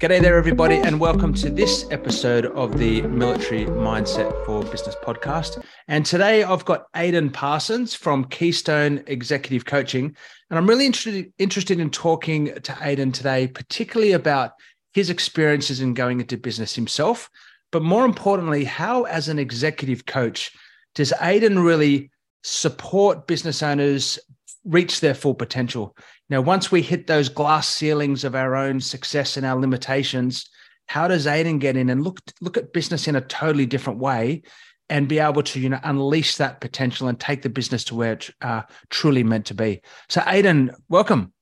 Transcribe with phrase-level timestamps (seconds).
[0.00, 5.60] G'day there, everybody, and welcome to this episode of the Military Mindset for Business podcast.
[5.88, 10.16] And today I've got Aidan Parsons from Keystone Executive Coaching.
[10.50, 14.52] And I'm really interested, interested in talking to Aidan today, particularly about
[14.92, 17.28] his experiences in going into business himself,
[17.72, 20.52] but more importantly, how, as an executive coach,
[20.94, 22.12] does Aidan really
[22.44, 24.20] support business owners
[24.64, 25.96] reach their full potential?
[26.30, 30.48] Now, once we hit those glass ceilings of our own success and our limitations,
[30.86, 34.42] how does Aidan get in and look look at business in a totally different way
[34.90, 38.12] and be able to you know unleash that potential and take the business to where
[38.12, 39.80] it's uh, truly meant to be?
[40.08, 41.32] So, Aidan, welcome.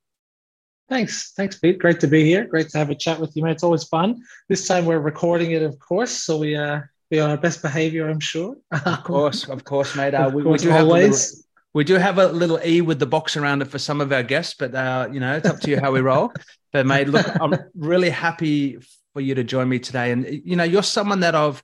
[0.88, 1.80] Thanks, thanks, Pete.
[1.80, 2.44] Great to be here.
[2.44, 3.52] Great to have a chat with you, mate.
[3.52, 4.22] It's always fun.
[4.48, 6.80] This time we're recording it, of course, so we uh
[7.10, 8.56] be on our best behavior, I'm sure.
[8.70, 10.14] of course, of course, mate.
[10.14, 11.30] Uh, we, course, we do always.
[11.36, 11.45] have
[11.76, 14.22] we do have a little E with the box around it for some of our
[14.22, 16.32] guests, but uh, you know, it's up to you how we roll.
[16.72, 18.78] But mate, look, I'm really happy
[19.14, 20.10] for you to join me today.
[20.10, 21.62] And you know, you're someone that I've,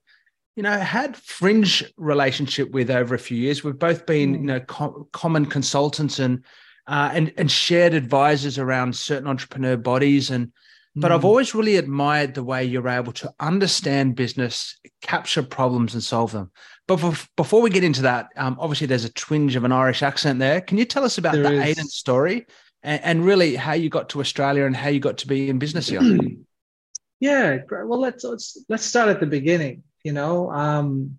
[0.54, 3.64] you know, had fringe relationship with over a few years.
[3.64, 6.44] We've both been, you know, co- common consultants and
[6.86, 10.52] uh, and and shared advisors around certain entrepreneur bodies and
[10.94, 11.14] but mm.
[11.14, 16.32] I've always really admired the way you're able to understand business, capture problems, and solve
[16.32, 16.50] them.
[16.86, 20.38] But before we get into that, um, obviously there's a twinge of an Irish accent
[20.38, 20.60] there.
[20.60, 21.64] Can you tell us about there the is.
[21.64, 22.46] Aidan story
[22.82, 25.58] and, and, really how you got to Australia and how you got to be in
[25.58, 26.02] business here?
[27.20, 29.84] yeah, well let's, let's let's start at the beginning.
[30.02, 31.18] You know, um,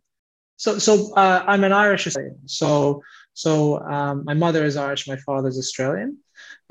[0.57, 2.47] so so uh, I'm an Irish Australian.
[2.47, 3.01] So
[3.33, 6.17] so um, my mother is Irish, my father is Australian,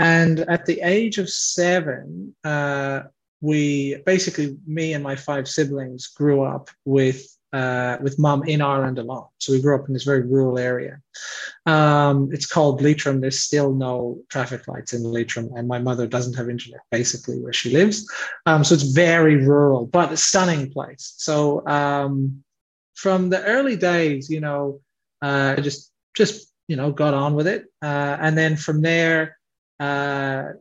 [0.02, 3.02] and at the age of seven, uh,
[3.40, 8.98] we basically me and my five siblings grew up with uh, with mum in Ireland
[8.98, 9.26] alone.
[9.38, 11.00] So we grew up in this very rural area.
[11.66, 13.20] Um, it's called Leitrim.
[13.20, 17.52] There's still no traffic lights in Leitrim, and my mother doesn't have internet basically where
[17.52, 18.10] she lives.
[18.46, 21.14] Um, so it's very rural, but a stunning place.
[21.18, 22.42] So um,
[22.94, 24.80] from the early days, you know,
[25.20, 29.36] uh, I just just you know got on with it, uh, and then from there,
[29.82, 30.52] uh,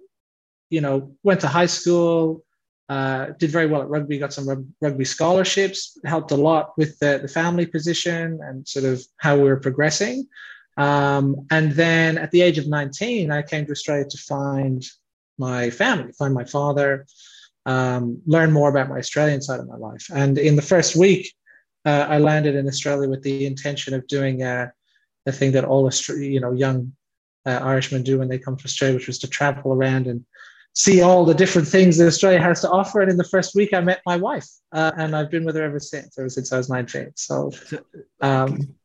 [0.69, 2.43] you know, went to high school.
[2.89, 7.19] Uh, did very well at rugby, got some rugby scholarships, helped a lot with the,
[7.21, 10.27] the family position and sort of how we were progressing.
[10.75, 14.83] Um, and then at the age of 19, I came to Australia to find
[15.37, 17.05] my family, find my father,
[17.65, 20.07] um, learn more about my Australian side of my life.
[20.13, 21.33] And in the first week,
[21.85, 24.71] uh, I landed in Australia with the intention of doing a,
[25.25, 26.91] a thing that all you know young
[27.45, 30.25] uh, Irishmen do when they come to Australia, which was to travel around and
[30.73, 33.01] see all the different things that Australia has to offer.
[33.01, 35.63] And in the first week, I met my wife, uh, and I've been with her
[35.63, 37.11] ever since, ever since I was 19.
[37.15, 37.51] So,
[38.21, 38.75] um,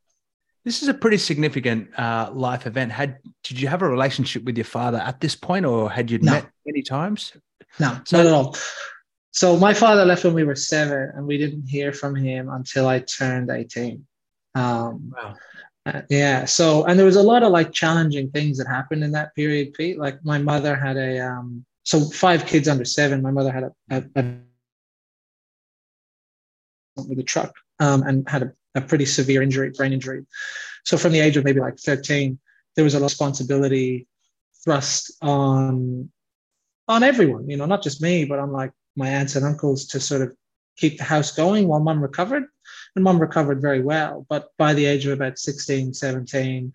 [0.65, 2.91] this is a pretty significant uh, life event.
[2.91, 6.19] Had did you have a relationship with your father at this point, or had you
[6.19, 6.33] no.
[6.33, 7.33] met many times?
[7.79, 8.57] No, so, not at all.
[9.31, 12.89] So my father left when we were seven, and we didn't hear from him until
[12.89, 14.05] I turned 18.
[14.55, 15.35] Um, wow.
[15.87, 16.45] Uh, yeah.
[16.45, 19.73] So, and there was a lot of like challenging things that happened in that period,
[19.73, 19.99] Pete.
[19.99, 23.23] Like my mother had a, um, so five kids under seven.
[23.23, 24.35] My mother had a, a, a
[26.97, 30.27] with a truck um, and had a, a, pretty severe injury, brain injury.
[30.85, 32.39] So from the age of maybe like 13,
[32.75, 34.09] there was a responsibility
[34.65, 36.11] thrust on
[36.89, 39.99] on everyone, you know, not just me, but on like my aunts and uncles to
[40.01, 40.35] sort of
[40.77, 42.45] keep the house going while mum recovered.
[42.97, 44.27] And mum recovered very well.
[44.29, 46.73] But by the age of about 16, 17,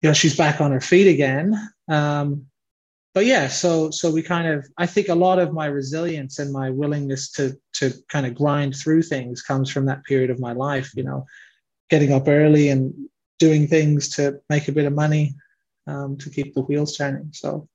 [0.00, 1.54] you know, she's back on her feet again.
[1.88, 2.46] Um,
[3.14, 6.52] but yeah, so so we kind of I think a lot of my resilience and
[6.52, 10.52] my willingness to to kind of grind through things comes from that period of my
[10.52, 11.26] life, you know,
[11.90, 12.94] getting up early and
[13.40, 15.34] doing things to make a bit of money
[15.88, 17.30] um, to keep the wheels turning.
[17.32, 17.68] So,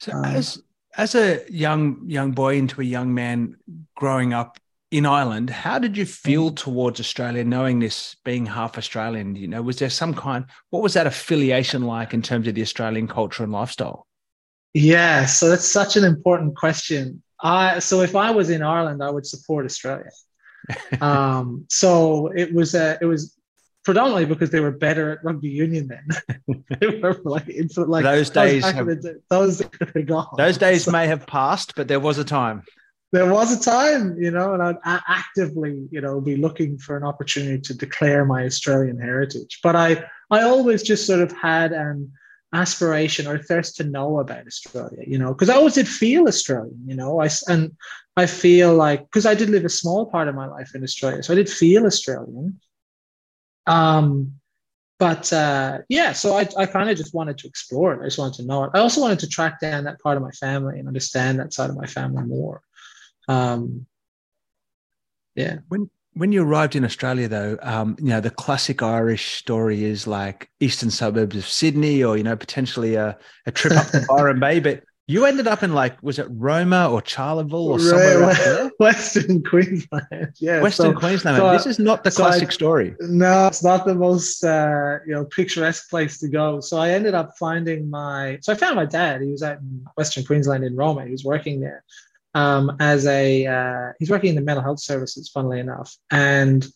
[0.00, 0.62] so um, as
[0.96, 3.56] as a young young boy into a young man
[3.96, 4.58] growing up
[4.90, 6.56] in Ireland, how did you feel mm.
[6.56, 9.36] towards Australia, knowing this being half Australian?
[9.36, 10.44] You know, was there some kind?
[10.70, 14.06] What was that affiliation like in terms of the Australian culture and lifestyle?
[14.74, 17.22] Yeah, so that's such an important question.
[17.40, 20.10] I so if I was in Ireland, I would support Australia.
[21.00, 23.36] um, so it was uh, it was
[23.84, 26.64] predominantly because they were better at rugby union then.
[26.80, 27.46] they were like,
[27.76, 28.64] like those days.
[28.64, 28.86] Have,
[29.30, 29.62] those,
[30.36, 32.62] those days so, may have passed, but there was a time
[33.12, 37.02] there was a time, you know, and I'd actively, you know, be looking for an
[37.02, 39.58] opportunity to declare my Australian heritage.
[39.62, 42.12] But I, I always just sort of had an
[42.52, 46.80] aspiration or thirst to know about Australia, you know, because I always did feel Australian,
[46.86, 47.76] you know, I and
[48.16, 51.22] I feel like because I did live a small part of my life in Australia,
[51.22, 52.60] so I did feel Australian.
[53.66, 54.34] Um,
[54.98, 58.02] but uh, yeah, so I, I kind of just wanted to explore it.
[58.02, 58.70] I just wanted to know it.
[58.74, 61.70] I also wanted to track down that part of my family and understand that side
[61.70, 62.62] of my family more.
[63.28, 63.86] Um,
[65.34, 65.58] yeah.
[65.68, 70.06] When when you arrived in Australia, though, um, you know the classic Irish story is
[70.06, 74.40] like eastern suburbs of Sydney, or you know potentially a, a trip up to Byron
[74.40, 74.60] Bay.
[74.60, 78.70] But you ended up in like was it Roma or Charleville or somewhere right, there?
[78.78, 80.34] Western Queensland.
[80.40, 81.36] Yeah, Western so, Queensland.
[81.36, 82.96] So this is not the so classic I, story.
[83.00, 86.60] No, it's not the most uh, you know picturesque place to go.
[86.60, 88.38] So I ended up finding my.
[88.42, 89.22] So I found my dad.
[89.22, 91.04] He was out in Western Queensland in Roma.
[91.04, 91.84] He was working there
[92.34, 95.96] um, as a uh, he's working in the mental health services, funnily enough.
[96.10, 96.66] And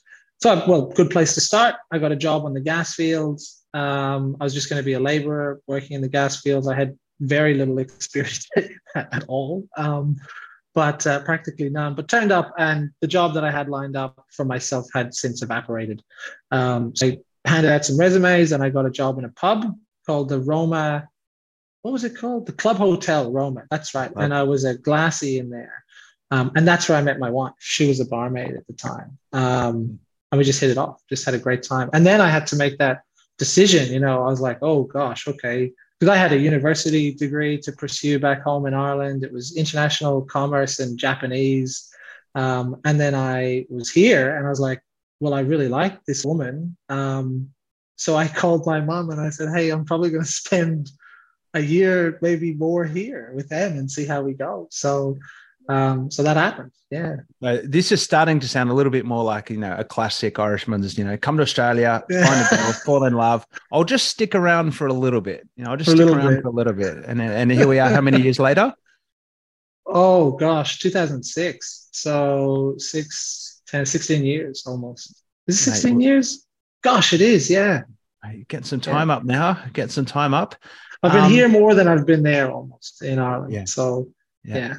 [0.41, 1.77] so, well, good place to start.
[1.93, 3.65] I got a job on the gas fields.
[3.73, 6.69] Um, I was just going to be a laborer working in the gas fields.
[6.69, 8.47] I had very little experience
[8.95, 10.17] at all, um,
[10.75, 11.95] but uh, practically none.
[11.95, 15.43] But turned up, and the job that I had lined up for myself had since
[15.43, 16.03] evaporated.
[16.51, 19.73] Um, so I handed out some resumes, and I got a job in a pub
[20.07, 21.09] called the Roma
[21.85, 22.47] what was it called?
[22.47, 23.65] The Club Hotel Roma.
[23.71, 24.11] That's right.
[24.17, 25.85] And I was a glassy in there.
[26.31, 27.53] Um, and that's where I met my wife.
[27.59, 29.19] She was a barmaid at the time.
[29.35, 29.99] Um,
[30.33, 31.91] and we just hit it off, just had a great time.
[31.93, 33.03] And then I had to make that
[33.37, 33.93] decision.
[33.93, 35.73] You know, I was like, oh gosh, okay.
[36.01, 39.23] Because I had a university degree to pursue back home in Ireland.
[39.23, 41.91] It was international commerce and Japanese.
[42.35, 44.81] Um, and then I was here and I was like,
[45.21, 46.79] well, I really like this woman.
[46.89, 47.51] Um,
[47.97, 50.91] so I called my mom and I said, hey, I'm probably going to spend
[51.55, 54.67] a year, maybe more here with them and see how we go.
[54.71, 55.17] So,
[55.69, 56.73] um, so that happened.
[56.91, 57.17] Yeah.
[57.43, 60.39] Uh, this is starting to sound a little bit more like you know a classic
[60.39, 60.99] Irishman's.
[60.99, 62.27] You know, come to Australia, yeah.
[62.27, 63.47] find a girl, fall in love.
[63.73, 65.49] I'll just stick around for a little bit.
[65.57, 66.43] You know, I'll just for stick around bit.
[66.43, 67.89] for a little bit, and and here we are.
[67.89, 68.75] How many years later?
[69.87, 71.89] Oh gosh, 2006.
[71.93, 75.23] So six, 10, 16 years almost.
[75.47, 76.47] Is it 16 Mate, years?
[76.83, 77.51] Gosh, it is.
[77.51, 77.83] Yeah.
[78.49, 79.17] Get some time yeah.
[79.17, 79.65] up now.
[79.73, 80.55] Get some time up.
[81.05, 83.53] I've been um, here more than I've been there almost in Ireland.
[83.53, 83.65] Yeah.
[83.67, 84.09] So
[84.43, 84.57] yeah.
[84.57, 84.75] yeah.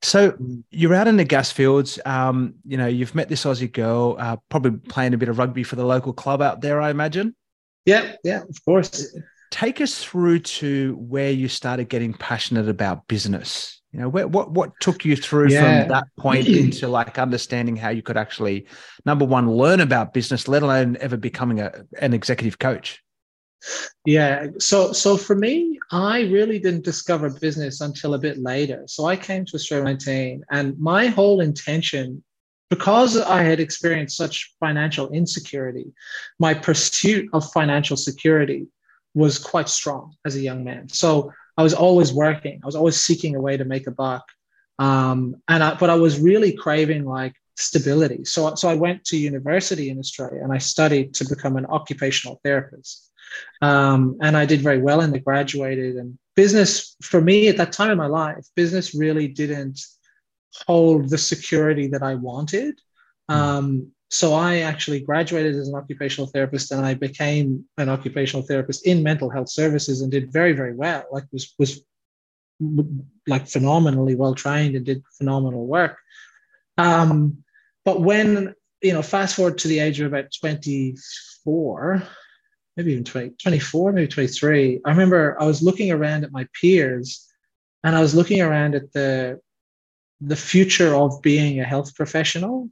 [0.00, 0.36] So
[0.70, 1.98] you're out in the gas fields.
[2.04, 5.62] Um, you know, you've met this Aussie girl, uh, probably playing a bit of rugby
[5.62, 7.36] for the local club out there, I imagine.
[7.84, 9.14] Yeah, yeah, of course.
[9.50, 13.80] Take us through to where you started getting passionate about business.
[13.92, 15.82] You know, where, what what took you through yeah.
[15.82, 18.66] from that point into like understanding how you could actually,
[19.04, 21.70] number one, learn about business, let alone ever becoming a,
[22.00, 23.02] an executive coach.
[24.04, 24.48] Yeah.
[24.58, 28.84] So so for me, I really didn't discover business until a bit later.
[28.86, 32.22] So I came to Australia 19 and my whole intention
[32.72, 35.92] because I had experienced such financial insecurity,
[36.38, 38.66] my pursuit of financial security
[39.14, 40.88] was quite strong as a young man.
[40.88, 42.60] So I was always working.
[42.62, 44.24] I was always seeking a way to make a buck.
[44.78, 48.24] Um, and I, but I was really craving like stability.
[48.24, 52.40] So, so I went to university in Australia and I studied to become an occupational
[52.42, 53.11] therapist.
[53.60, 55.96] Um, and I did very well and I graduated.
[55.96, 59.80] And business, for me at that time in my life, business really didn't
[60.66, 62.78] hold the security that I wanted.
[63.28, 63.34] Hmm.
[63.34, 68.86] Um, so I actually graduated as an occupational therapist and I became an occupational therapist
[68.86, 71.04] in mental health services and did very, very well.
[71.10, 71.80] Like was was
[73.26, 75.96] like phenomenally well trained and did phenomenal work.
[76.76, 77.42] Um,
[77.84, 82.02] but when you know, fast forward to the age of about 24,
[82.76, 84.80] maybe even 20, 24, maybe 23.
[84.84, 87.26] I remember I was looking around at my peers
[87.84, 89.40] and I was looking around at the,
[90.20, 92.68] the future of being a health professional,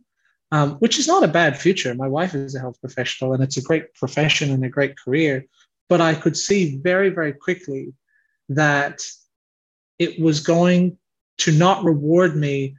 [0.53, 1.95] um, which is not a bad future.
[1.95, 5.45] My wife is a health professional and it's a great profession and a great career.
[5.89, 7.93] But I could see very, very quickly
[8.49, 9.03] that
[9.99, 10.99] it was going
[11.39, 12.77] to not reward me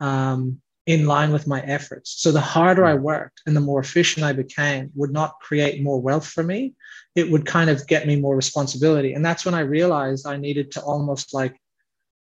[0.00, 2.14] um, in line with my efforts.
[2.22, 3.02] So the harder I hmm.
[3.02, 6.74] worked and the more efficient I became would not create more wealth for me.
[7.14, 9.12] It would kind of get me more responsibility.
[9.12, 11.60] And that's when I realized I needed to almost like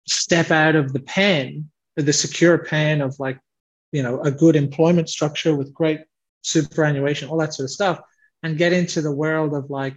[0.10, 3.40] step out of the pen, the secure pen of like,
[3.94, 6.02] you know, a good employment structure with great
[6.42, 8.02] superannuation, all that sort of stuff,
[8.44, 9.96] and get into the world of like,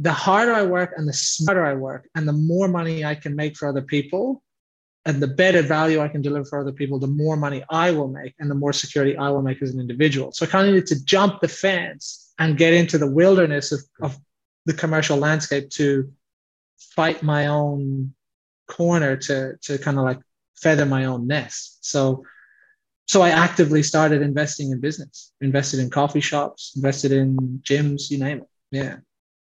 [0.00, 3.34] the harder I work and the smarter I work and the more money I can
[3.34, 4.44] make for other people,
[5.06, 8.08] and the better value I can deliver for other people, the more money I will
[8.08, 10.32] make and the more security I will make as an individual.
[10.32, 13.80] So I kind of need to jump the fence and get into the wilderness of,
[14.02, 14.18] of
[14.66, 16.12] the commercial landscape to
[16.94, 18.14] fight my own
[18.68, 20.18] corner to, to kind of like
[20.56, 21.78] feather my own nest.
[21.80, 22.24] So
[23.08, 28.18] so I actively started investing in business, invested in coffee shops, invested in gyms, you
[28.18, 28.48] name it.
[28.70, 28.96] Yeah.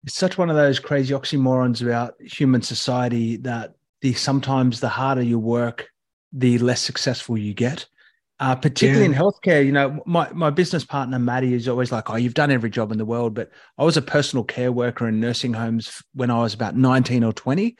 [0.04, 5.22] It's such one of those crazy oxymorons about human society that the sometimes the harder
[5.22, 5.88] you work,
[6.32, 7.86] the less successful you get.
[8.40, 9.12] Uh, particularly yeah.
[9.12, 12.50] in healthcare, you know, my, my business partner, Maddie, is always like, Oh, you've done
[12.50, 13.34] every job in the world.
[13.34, 17.22] But I was a personal care worker in nursing homes when I was about 19
[17.22, 17.76] or 20.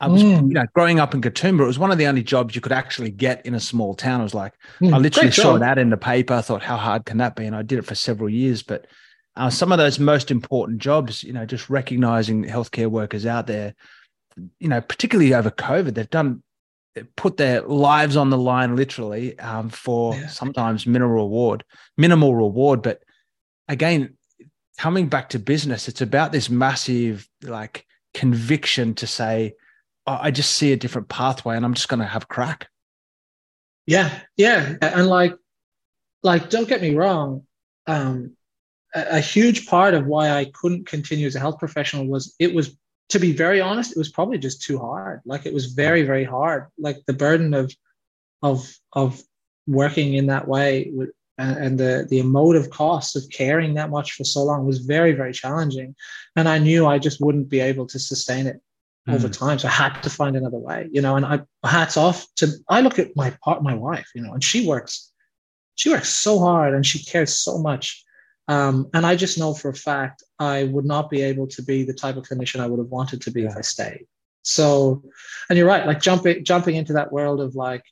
[0.00, 0.48] I was, mm.
[0.48, 2.72] you know, growing up in Katoomba, it was one of the only jobs you could
[2.72, 4.18] actually get in a small town.
[4.18, 6.34] I was like, mm, I literally saw that in the paper.
[6.34, 7.44] I thought, how hard can that be?
[7.44, 8.64] And I did it for several years.
[8.64, 8.88] But
[9.36, 13.76] uh, some of those most important jobs, you know, just recognizing healthcare workers out there,
[14.58, 16.42] you know, particularly over COVID, they've done
[17.16, 20.26] put their lives on the line literally um, for yeah.
[20.26, 21.64] sometimes minimal reward,
[21.96, 22.82] minimal reward.
[22.82, 23.02] But
[23.68, 24.16] again,
[24.78, 29.54] coming back to business, it's about this massive like conviction to say,
[30.06, 32.68] oh, I just see a different pathway and I'm just going to have a crack.
[33.86, 34.10] Yeah.
[34.36, 34.76] Yeah.
[34.80, 35.34] And like,
[36.22, 37.46] like, don't get me wrong.
[37.86, 38.36] Um,
[38.94, 42.54] a, a huge part of why I couldn't continue as a health professional was it
[42.54, 42.76] was
[43.12, 45.20] to be very honest, it was probably just too hard.
[45.26, 46.68] Like it was very, very hard.
[46.78, 47.70] Like the burden of
[48.40, 49.22] of of
[49.66, 50.90] working in that way
[51.36, 55.12] and, and the the emotive cost of caring that much for so long was very,
[55.12, 55.94] very challenging.
[56.36, 58.62] And I knew I just wouldn't be able to sustain it
[59.06, 59.14] mm.
[59.14, 59.58] over time.
[59.58, 61.16] So I had to find another way, you know.
[61.16, 64.42] And I hats off to I look at my part, my wife, you know, and
[64.42, 65.12] she works,
[65.74, 68.02] she works so hard and she cares so much
[68.48, 71.84] um, and I just know for a fact I would not be able to be
[71.84, 73.50] the type of clinician I would have wanted to be yeah.
[73.50, 74.06] if I stayed.
[74.42, 75.02] So,
[75.48, 77.84] and you're right, like jumping jumping into that world of like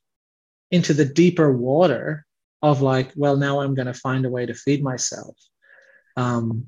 [0.70, 2.26] into the deeper water
[2.62, 5.36] of like, well, now I'm going to find a way to feed myself,
[6.16, 6.66] um,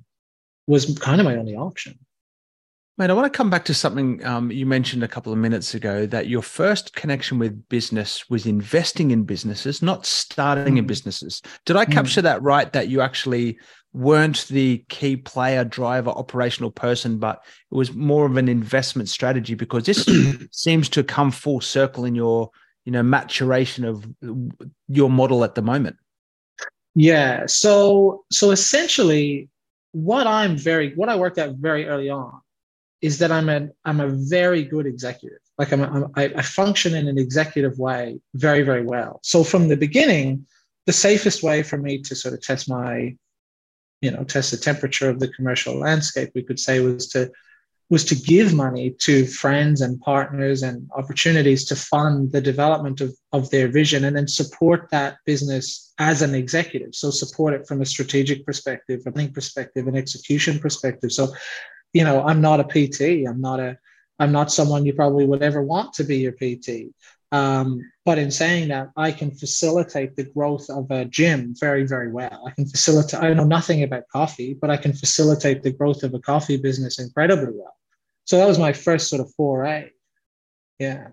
[0.66, 1.98] was kind of my only option.
[2.99, 5.72] Mate, I want to come back to something um, you mentioned a couple of minutes
[5.72, 10.78] ago that your first connection with business was investing in businesses, not starting mm.
[10.78, 11.40] in businesses.
[11.64, 12.25] Did I capture mm.
[12.25, 12.70] that right?
[12.70, 13.58] That you actually
[13.94, 19.54] weren't the key player, driver, operational person, but it was more of an investment strategy
[19.54, 20.06] because this
[20.50, 22.50] seems to come full circle in your,
[22.84, 24.06] you know, maturation of
[24.88, 25.96] your model at the moment.
[26.94, 27.46] Yeah.
[27.46, 29.49] So, so essentially,
[29.92, 32.41] what I'm very, what I worked at very early on
[33.02, 35.40] is that I'm a I'm a very good executive.
[35.59, 39.21] Like I'm, I'm I, I function in an executive way very very well.
[39.23, 40.47] So from the beginning,
[40.87, 43.16] the safest way for me to sort of test my,
[44.00, 47.30] you know, test the temperature of the commercial landscape, we could say, was to
[47.90, 53.14] was to give money to friends and partners and opportunities to fund the development of,
[53.32, 56.94] of their vision and then support that business as an executive.
[56.94, 61.12] So support it from a strategic perspective, a planning perspective, an execution perspective.
[61.12, 61.35] So
[61.92, 63.26] you know, I'm not a PT.
[63.28, 63.78] I'm not a,
[64.18, 66.94] I'm not someone you probably would ever want to be your PT.
[67.32, 72.12] Um, but in saying that, I can facilitate the growth of a gym very, very
[72.12, 72.44] well.
[72.46, 76.12] I can facilitate, I know nothing about coffee, but I can facilitate the growth of
[76.12, 77.75] a coffee business incredibly well.
[78.25, 79.90] So that was my first sort of foray.
[80.78, 81.08] Yeah.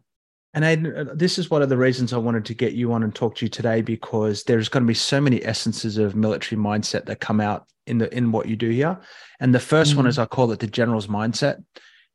[0.54, 3.14] And Aidan, this is one of the reasons I wanted to get you on and
[3.14, 7.06] talk to you today because there's going to be so many essences of military mindset
[7.06, 9.00] that come out in the in what you do here.
[9.40, 9.98] And the 1st mm-hmm.
[9.98, 11.64] one is I call it the general's mindset.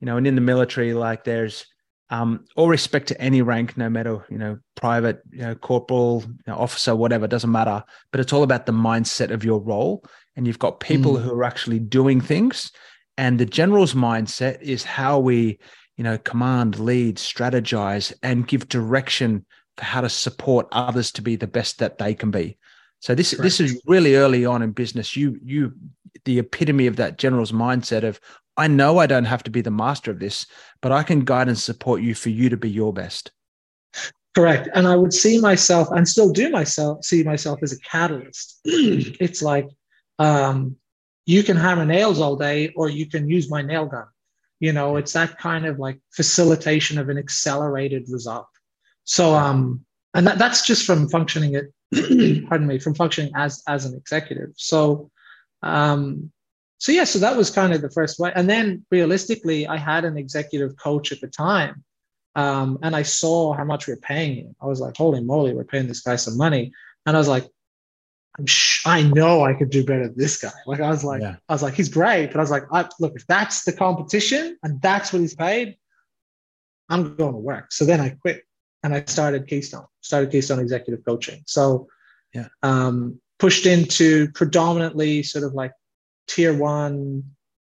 [0.00, 1.67] You know, and in the military, like there's
[2.11, 6.53] um, all respect to any rank, no matter you know, private, you know, corporal, you
[6.53, 7.85] know, officer, whatever, doesn't matter.
[8.11, 10.05] But it's all about the mindset of your role,
[10.37, 11.23] and you've got people mm.
[11.23, 12.73] who are actually doing things.
[13.17, 15.61] And the general's mindset is how we
[15.96, 19.44] you know, command, lead, strategize, and give direction
[19.76, 22.58] for how to support others to be the best that they can be.
[23.00, 23.42] So this Correct.
[23.42, 25.16] this is really early on in business.
[25.16, 25.72] You you
[26.24, 28.18] the epitome of that general's mindset of
[28.56, 30.46] I know I don't have to be the master of this,
[30.80, 33.32] but I can guide and support you for you to be your best.
[34.34, 34.68] Correct.
[34.74, 38.60] And I would see myself and still do myself see myself as a catalyst.
[38.64, 39.68] it's like
[40.18, 40.76] um,
[41.26, 44.06] you can hammer nails all day or you can use my nail gun
[44.64, 48.49] you know it's that kind of like facilitation of an accelerated result.
[49.04, 51.66] So um and that, that's just from functioning it
[52.49, 54.50] pardon me from functioning as as an executive.
[54.56, 55.11] So
[55.62, 56.30] um
[56.78, 58.33] so yeah so that was kind of the first way.
[58.35, 61.85] And then realistically i had an executive coach at the time
[62.35, 64.56] um, and i saw how much we are paying him.
[64.62, 66.64] I was like holy moly we're paying this guy some money.
[67.06, 67.47] And i was like
[68.38, 70.53] I'm sh- I know I could do better than this guy.
[70.67, 71.37] Like I was like, yeah.
[71.49, 74.59] I was like, he's great, but I was like, I, look, if that's the competition
[74.62, 75.76] and that's what he's paid,
[76.88, 77.73] I'm going to work.
[77.73, 78.43] So then I quit
[78.83, 81.43] and I started Keystone, started Keystone Executive Coaching.
[81.47, 81.88] So,
[82.35, 85.73] yeah, um, pushed into predominantly sort of like
[86.26, 87.23] tier one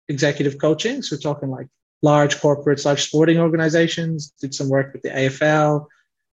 [0.08, 1.02] executive coaching.
[1.02, 1.68] So we're talking like
[2.02, 4.34] large corporates, large sporting organizations.
[4.40, 5.88] Did some work with the AFL,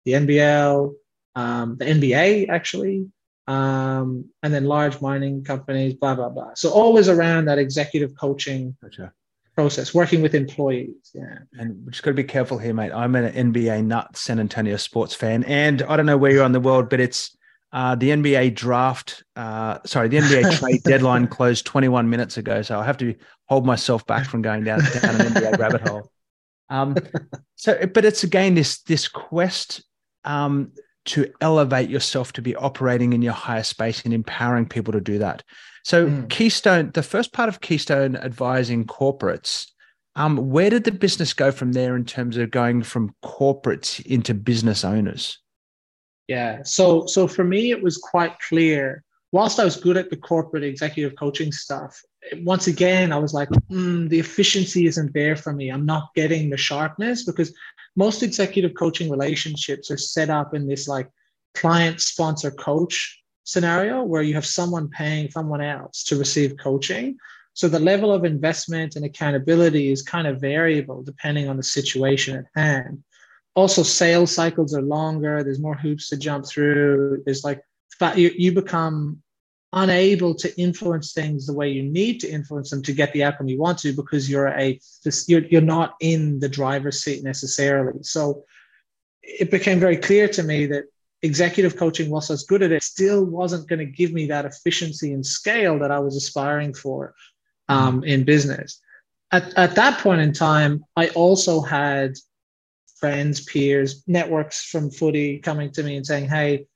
[0.04, 0.94] the NBL,
[1.34, 3.06] um, the NBA actually
[3.46, 6.54] um, and then large mining companies, blah, blah, blah.
[6.54, 9.12] So always around that executive coaching gotcha.
[9.54, 11.10] process, working with employees.
[11.14, 11.38] Yeah.
[11.52, 12.92] And we just got to be careful here, mate.
[12.92, 15.44] I'm an NBA nut San Antonio sports fan.
[15.44, 17.36] And I don't know where you're on the world, but it's
[17.72, 22.62] uh, the NBA draft, uh, sorry, the NBA trade deadline closed 21 minutes ago.
[22.62, 23.14] So I have to
[23.46, 26.10] hold myself back from going down, down an NBA rabbit hole.
[26.68, 26.96] Um,
[27.54, 29.84] so, but it's again this this quest
[30.24, 30.72] um,
[31.06, 35.18] to elevate yourself to be operating in your higher space and empowering people to do
[35.18, 35.42] that.
[35.84, 36.28] So, mm.
[36.28, 39.70] Keystone, the first part of Keystone advising corporates.
[40.16, 44.32] Um, where did the business go from there in terms of going from corporates into
[44.32, 45.38] business owners?
[46.26, 46.62] Yeah.
[46.64, 49.04] So so for me, it was quite clear.
[49.32, 52.00] Whilst I was good at the corporate executive coaching stuff,
[52.38, 55.68] once again, I was like, mm, the efficiency isn't there for me.
[55.68, 57.52] I'm not getting the sharpness because
[57.96, 61.10] most executive coaching relationships are set up in this like
[61.54, 67.16] client sponsor coach scenario where you have someone paying someone else to receive coaching.
[67.54, 72.36] So the level of investment and accountability is kind of variable depending on the situation
[72.36, 73.02] at hand.
[73.54, 75.42] Also sales cycles are longer.
[75.42, 77.22] There's more hoops to jump through.
[77.24, 77.62] There's like
[78.14, 79.22] you, you become
[79.72, 83.48] unable to influence things the way you need to influence them to get the outcome
[83.48, 84.80] you want to because you're a
[85.26, 88.02] you're, you're not in the driver's seat necessarily.
[88.02, 88.44] So
[89.22, 90.84] it became very clear to me that
[91.22, 94.44] executive coaching whilst i was good at it still wasn't going to give me that
[94.44, 97.14] efficiency and scale that i was aspiring for
[97.68, 98.80] um, in business.
[99.32, 102.16] At, at that point in time i also had
[102.96, 106.66] friends, peers, networks from footy coming to me and saying, Hey,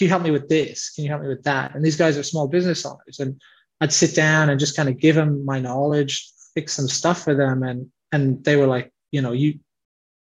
[0.00, 0.88] can you help me with this?
[0.94, 1.74] Can you help me with that?
[1.74, 3.20] And these guys are small business owners.
[3.20, 3.38] And
[3.82, 7.34] I'd sit down and just kind of give them my knowledge, fix some stuff for
[7.34, 7.62] them.
[7.62, 9.58] And and they were like, you know, you,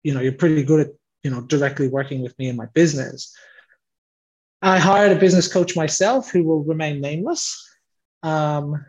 [0.01, 3.35] you know, you're pretty good at, you know, directly working with me in my business.
[4.61, 7.61] I hired a business coach myself who will remain nameless.
[8.23, 8.85] Um,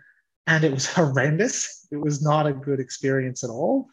[0.46, 1.84] and it was horrendous.
[1.90, 3.88] It was not a good experience at all.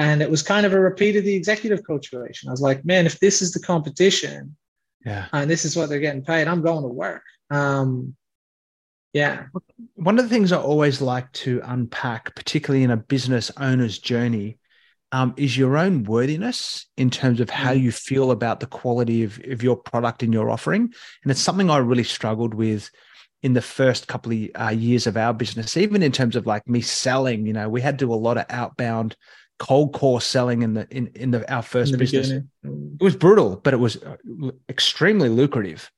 [0.00, 2.48] And it was kind of a repeat of the executive coach relation.
[2.48, 4.56] I was like, man, if this is the competition,
[5.04, 7.22] yeah, and this is what they're getting paid, I'm going to work.
[7.50, 8.14] Um,
[9.12, 9.44] yeah.
[9.94, 14.58] One of the things I always like to unpack, particularly in a business owner's journey,
[15.12, 17.80] um, is your own worthiness in terms of how mm.
[17.82, 20.92] you feel about the quality of, of your product and your offering.
[21.22, 22.90] And it's something I really struggled with
[23.42, 26.66] in the first couple of uh, years of our business, even in terms of like
[26.66, 27.44] me selling.
[27.44, 29.16] You know, we had to do a lot of outbound
[29.62, 32.26] cold call selling in the in in the our first the business.
[32.62, 32.98] Beginning.
[33.00, 34.16] It was brutal, but it was uh,
[34.68, 35.88] extremely lucrative.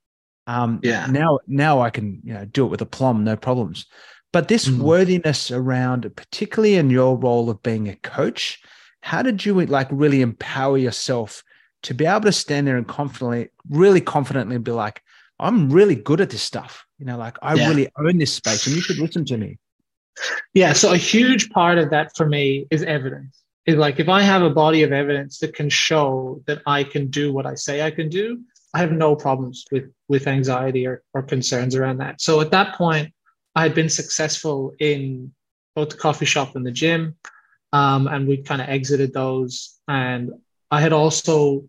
[0.47, 1.07] Um, yeah.
[1.07, 3.87] Now now I can you know do it with a plum, no problems.
[4.35, 4.81] But this mm.
[4.81, 8.61] worthiness around, particularly in your role of being a coach,
[9.01, 11.43] how did you like really empower yourself
[11.85, 15.01] to be able to stand there and confidently, really confidently, be like,
[15.39, 16.85] I'm really good at this stuff.
[16.99, 17.69] You know, like I yeah.
[17.69, 19.59] really own this space, and you should listen to me.
[20.53, 20.75] Yeah.
[20.75, 24.43] So a huge part of that for me is evidence is like if I have
[24.43, 27.91] a body of evidence that can show that I can do what I say I
[27.91, 28.41] can do,
[28.75, 32.21] I have no problems with with anxiety or, or concerns around that.
[32.21, 33.13] So at that point,
[33.55, 35.33] I had been successful in
[35.75, 37.17] both the coffee shop and the gym,
[37.73, 39.79] um, and we kind of exited those.
[39.89, 40.33] And
[40.71, 41.69] I had also,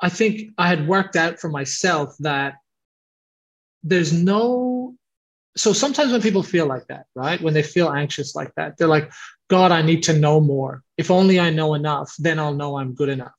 [0.00, 2.54] I think I had worked out for myself that
[3.82, 4.67] there's no
[5.58, 7.40] so sometimes when people feel like that, right?
[7.40, 9.10] When they feel anxious like that, they're like,
[9.48, 10.82] God, I need to know more.
[10.96, 13.34] If only I know enough, then I'll know I'm good enough.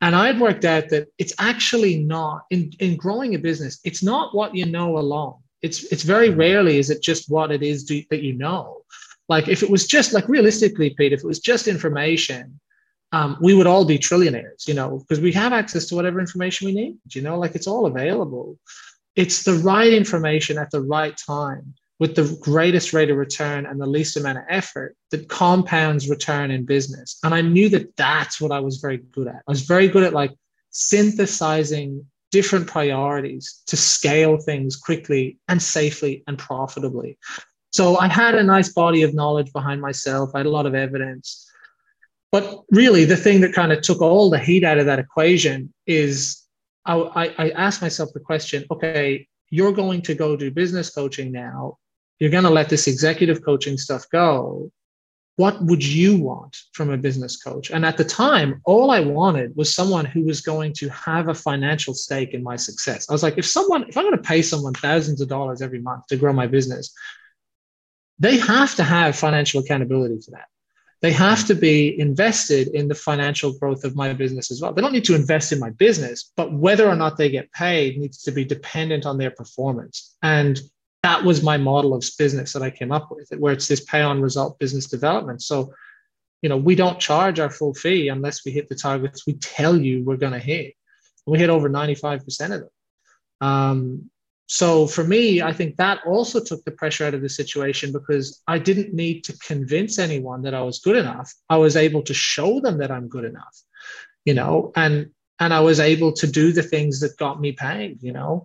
[0.00, 4.02] And I had worked out that it's actually not in, in growing a business, it's
[4.02, 5.36] not what you know alone.
[5.62, 8.82] It's it's very rarely is it just what it is do, that you know.
[9.28, 12.58] Like if it was just like realistically, Pete, if it was just information,
[13.12, 16.66] um, we would all be trillionaires, you know, because we have access to whatever information
[16.66, 16.98] we need.
[17.10, 18.58] You know, like it's all available
[19.16, 23.80] it's the right information at the right time with the greatest rate of return and
[23.80, 27.18] the least amount of effort that compounds return in business.
[27.22, 29.42] And I knew that that's what I was very good at.
[29.46, 30.32] I was very good at like
[30.70, 37.18] synthesizing different priorities to scale things quickly and safely and profitably.
[37.70, 40.30] So I had a nice body of knowledge behind myself.
[40.34, 41.48] I had a lot of evidence.
[42.32, 45.72] But really, the thing that kind of took all the heat out of that equation
[45.86, 46.41] is
[46.84, 51.78] I, I asked myself the question okay, you're going to go do business coaching now.
[52.18, 54.70] You're going to let this executive coaching stuff go.
[55.36, 57.70] What would you want from a business coach?
[57.70, 61.34] And at the time, all I wanted was someone who was going to have a
[61.34, 63.08] financial stake in my success.
[63.08, 65.80] I was like, if someone, if I'm going to pay someone thousands of dollars every
[65.80, 66.92] month to grow my business,
[68.18, 70.48] they have to have financial accountability for that.
[71.02, 74.72] They have to be invested in the financial growth of my business as well.
[74.72, 77.98] They don't need to invest in my business, but whether or not they get paid
[77.98, 80.16] needs to be dependent on their performance.
[80.22, 80.60] And
[81.02, 84.00] that was my model of business that I came up with, where it's this pay
[84.00, 85.42] on result business development.
[85.42, 85.74] So,
[86.40, 89.76] you know, we don't charge our full fee unless we hit the targets we tell
[89.76, 90.74] you we're going to hit.
[91.26, 92.68] We hit over 95% of them.
[93.40, 94.10] Um,
[94.52, 98.42] so for me, I think that also took the pressure out of the situation because
[98.46, 101.32] I didn't need to convince anyone that I was good enough.
[101.48, 103.56] I was able to show them that I'm good enough,
[104.26, 105.08] you know, and
[105.40, 108.44] and I was able to do the things that got me paid, you know.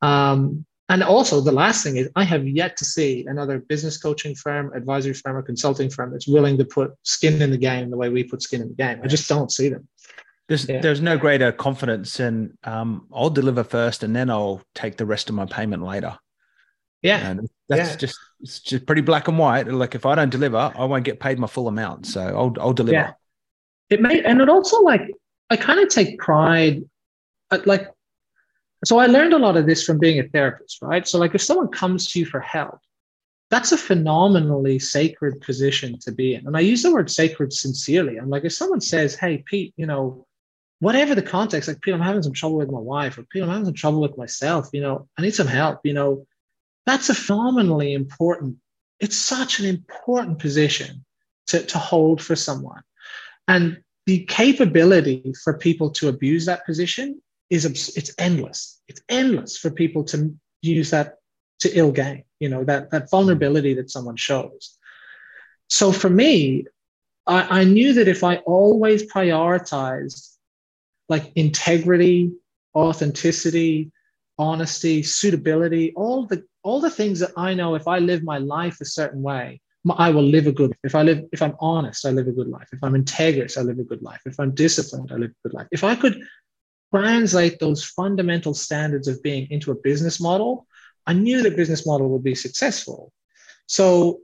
[0.00, 4.36] Um, and also the last thing is I have yet to see another business coaching
[4.36, 7.96] firm, advisory firm, or consulting firm that's willing to put skin in the game the
[7.96, 9.00] way we put skin in the game.
[9.02, 9.88] I just don't see them.
[10.48, 10.80] There's yeah.
[10.80, 15.28] there's no greater confidence in um, I'll deliver first and then I'll take the rest
[15.28, 16.18] of my payment later.
[17.02, 17.18] Yeah.
[17.28, 17.96] And that's yeah.
[17.96, 19.68] just it's just pretty black and white.
[19.68, 22.06] Like if I don't deliver, I won't get paid my full amount.
[22.06, 22.94] So I'll I'll deliver.
[22.94, 23.12] Yeah.
[23.90, 25.02] It may and it also like
[25.50, 26.82] I kind of take pride
[27.50, 27.88] at like
[28.84, 31.06] so I learned a lot of this from being a therapist, right?
[31.06, 32.78] So like if someone comes to you for help,
[33.50, 36.46] that's a phenomenally sacred position to be in.
[36.46, 38.16] And I use the word sacred sincerely.
[38.16, 40.26] I'm like, if someone says, Hey, Pete, you know,
[40.80, 43.48] whatever the context, like, Pete, I'm having some trouble with my wife, or Pete, I'm
[43.48, 46.26] having some trouble with myself, you know, I need some help, you know,
[46.86, 48.56] that's a phenomenally important,
[49.00, 51.04] it's such an important position
[51.48, 52.82] to, to hold for someone.
[53.46, 58.80] And the capability for people to abuse that position is it's endless.
[58.88, 61.16] It's endless for people to use that
[61.60, 64.78] to ill gain, you know, that, that vulnerability that someone shows.
[65.68, 66.66] So for me,
[67.26, 70.37] I, I knew that if I always prioritized
[71.08, 72.32] like integrity,
[72.74, 73.90] authenticity,
[74.38, 78.80] honesty, suitability, all the all the things that I know if I live my life
[78.80, 79.60] a certain way,
[79.96, 82.48] I will live a good if I live if I'm honest, I live a good
[82.48, 82.68] life.
[82.72, 84.20] If I'm integrous, I live a good life.
[84.26, 85.68] If I'm disciplined, I live a good life.
[85.72, 86.20] If I could
[86.94, 90.66] translate those fundamental standards of being into a business model,
[91.06, 93.12] I knew the business model would be successful.
[93.66, 94.20] So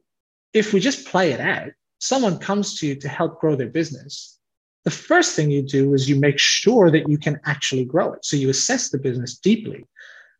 [0.52, 4.38] if we just play it out, someone comes to you to help grow their business
[4.84, 8.24] the first thing you do is you make sure that you can actually grow it.
[8.24, 9.86] So you assess the business deeply.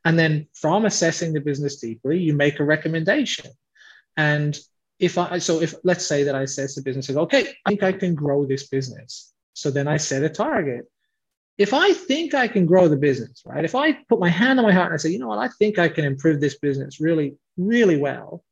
[0.05, 3.51] And then from assessing the business deeply, you make a recommendation.
[4.19, 4.59] And
[4.99, 7.83] if I, so if let's say that I assess the business and okay, I think
[7.83, 9.33] I can grow this business.
[9.55, 10.85] So then I set a target.
[11.57, 13.65] If I think I can grow the business, right?
[13.65, 15.49] If I put my hand on my heart and I say, you know what, I
[15.59, 18.45] think I can improve this business really, really well.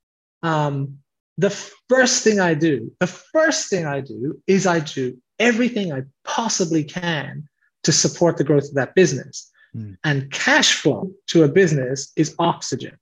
[0.42, 0.98] Um,
[1.36, 1.50] the
[1.88, 6.84] first thing I do, the first thing I do is I do everything I possibly
[6.84, 7.48] can
[7.82, 9.50] to support the growth of that business.
[9.76, 9.96] Mm.
[10.04, 12.96] And cash flow to a business is oxygen.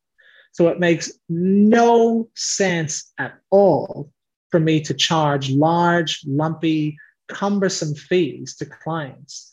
[0.52, 4.10] So it makes no sense at all
[4.50, 6.96] for me to charge large, lumpy,
[7.28, 9.52] cumbersome fees to clients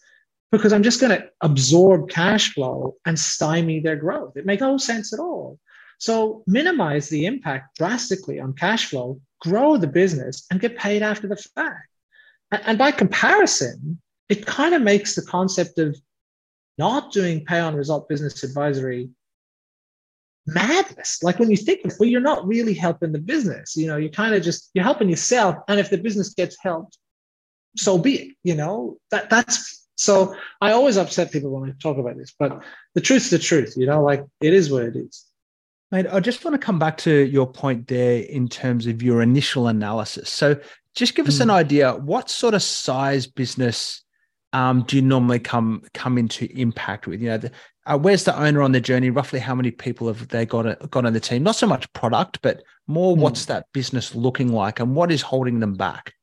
[0.51, 4.37] because I'm just going to absorb cash flow and stymie their growth.
[4.37, 5.59] It makes no sense at all.
[5.99, 11.27] So minimize the impact drastically on cash flow, grow the business, and get paid after
[11.27, 11.89] the fact.
[12.51, 15.97] And by comparison, it kind of makes the concept of
[16.77, 19.09] not doing pay on result business advisory
[20.47, 21.21] madness.
[21.21, 23.75] Like when you think, well, you're not really helping the business.
[23.75, 26.97] You know, you're kind of just you're helping yourself, and if the business gets helped,
[27.75, 28.35] so be it.
[28.43, 30.35] You know that that's so.
[30.61, 32.63] I always upset people when I talk about this, but
[32.95, 33.75] the truth's the truth.
[33.77, 35.25] You know, like it is what it is.
[35.91, 39.21] Mate, I just want to come back to your point there in terms of your
[39.21, 40.29] initial analysis.
[40.29, 40.59] So
[40.95, 41.41] just give us mm.
[41.41, 41.55] an hmm.
[41.55, 41.95] idea.
[41.95, 44.03] What sort of size business
[44.51, 47.21] um, do you normally come come into impact with?
[47.21, 47.51] You know, the,
[47.85, 49.09] uh, where's the owner on the journey?
[49.11, 51.43] Roughly, how many people have they got got on the team?
[51.43, 53.19] Not so much product, but more mm.
[53.19, 56.13] what's that business looking like, and what is holding them back?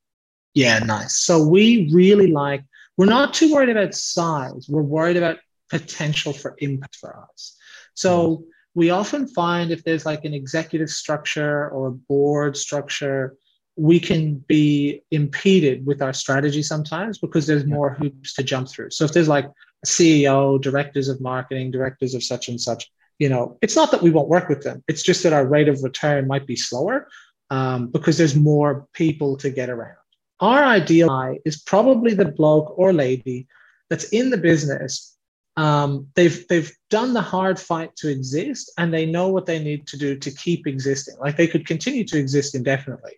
[0.53, 1.16] Yeah, nice.
[1.16, 2.64] So we really like.
[2.96, 4.66] We're not too worried about size.
[4.68, 5.38] We're worried about
[5.70, 7.57] potential for impact for us.
[7.94, 8.37] So.
[8.37, 8.44] Mm.
[8.74, 13.37] We often find if there's like an executive structure or a board structure
[13.76, 18.90] we can be impeded with our strategy sometimes because there's more hoops to jump through.
[18.90, 23.28] So if there's like a CEO, directors of marketing, directors of such and such, you
[23.28, 24.82] know, it's not that we won't work with them.
[24.87, 27.08] It's just that our rate of return might be slower
[27.50, 29.96] um, because there's more people to get around.
[30.40, 33.46] Our ideal is probably the bloke or lady
[33.90, 35.13] that's in the business.
[35.56, 39.86] Um, they've they've done the hard fight to exist, and they know what they need
[39.88, 41.14] to do to keep existing.
[41.20, 43.12] Like they could continue to exist indefinitely.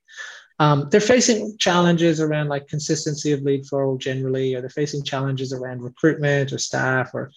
[0.59, 5.53] Um, they're facing challenges around like consistency of lead flow generally, or they're facing challenges
[5.53, 7.31] around recruitment or staff or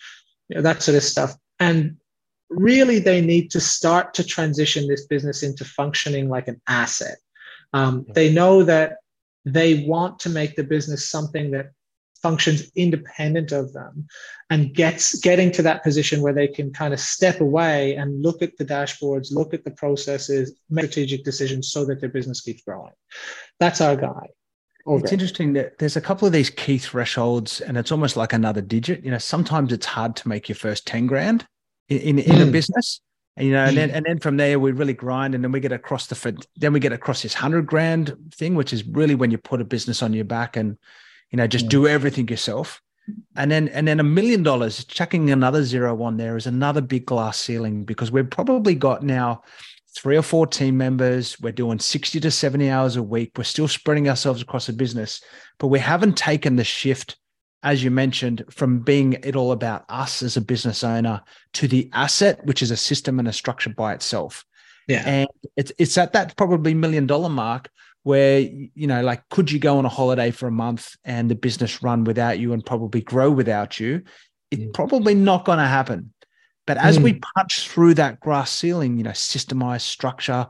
[0.48, 1.36] you know, that sort of stuff.
[1.60, 1.98] And
[2.50, 7.18] really, they need to start to transition this business into functioning like an asset.
[7.74, 8.98] Um, they know that
[9.46, 11.72] they want to make the business something that
[12.22, 14.08] functions independent of them
[14.50, 18.42] and gets getting to that position where they can kind of step away and look
[18.42, 22.64] at the dashboards look at the processes make strategic decisions so that their business keeps
[22.64, 22.94] growing
[23.60, 24.28] that's our guy
[24.88, 25.04] okay.
[25.04, 28.62] it's interesting that there's a couple of these key thresholds and it's almost like another
[28.62, 31.46] digit you know sometimes it's hard to make your first 10 grand
[31.90, 32.48] in, in, in mm.
[32.48, 33.02] a business.
[33.36, 33.96] And, you know, and then mm.
[33.96, 36.80] and then from there we really grind, and then we get across the then we
[36.80, 40.14] get across this hundred grand thing, which is really when you put a business on
[40.14, 40.78] your back and
[41.32, 41.70] you know just mm.
[41.70, 42.82] do everything yourself.
[43.36, 47.06] And then and then a million dollars, chucking another zero on there is another big
[47.06, 49.42] glass ceiling because we've probably got now
[49.96, 51.40] three or four team members.
[51.42, 53.32] We're doing 60 to 70 hours a week.
[53.36, 55.22] We're still spreading ourselves across the business,
[55.58, 57.18] but we haven't taken the shift
[57.64, 61.22] as you mentioned, from being it all about us as a business owner
[61.54, 64.46] to the asset, which is a system and a structure by itself.
[64.88, 65.04] Yeah.
[65.06, 67.70] And it's it's at that probably million dollar mark
[68.04, 71.36] where you know, like, could you go on a holiday for a month and the
[71.36, 74.04] business run without you and probably grow without you?
[74.52, 74.74] It's mm.
[74.74, 76.14] probably not going to happen.
[76.66, 77.04] But as mm.
[77.04, 80.48] we punch through that glass ceiling, you know, systemized structure,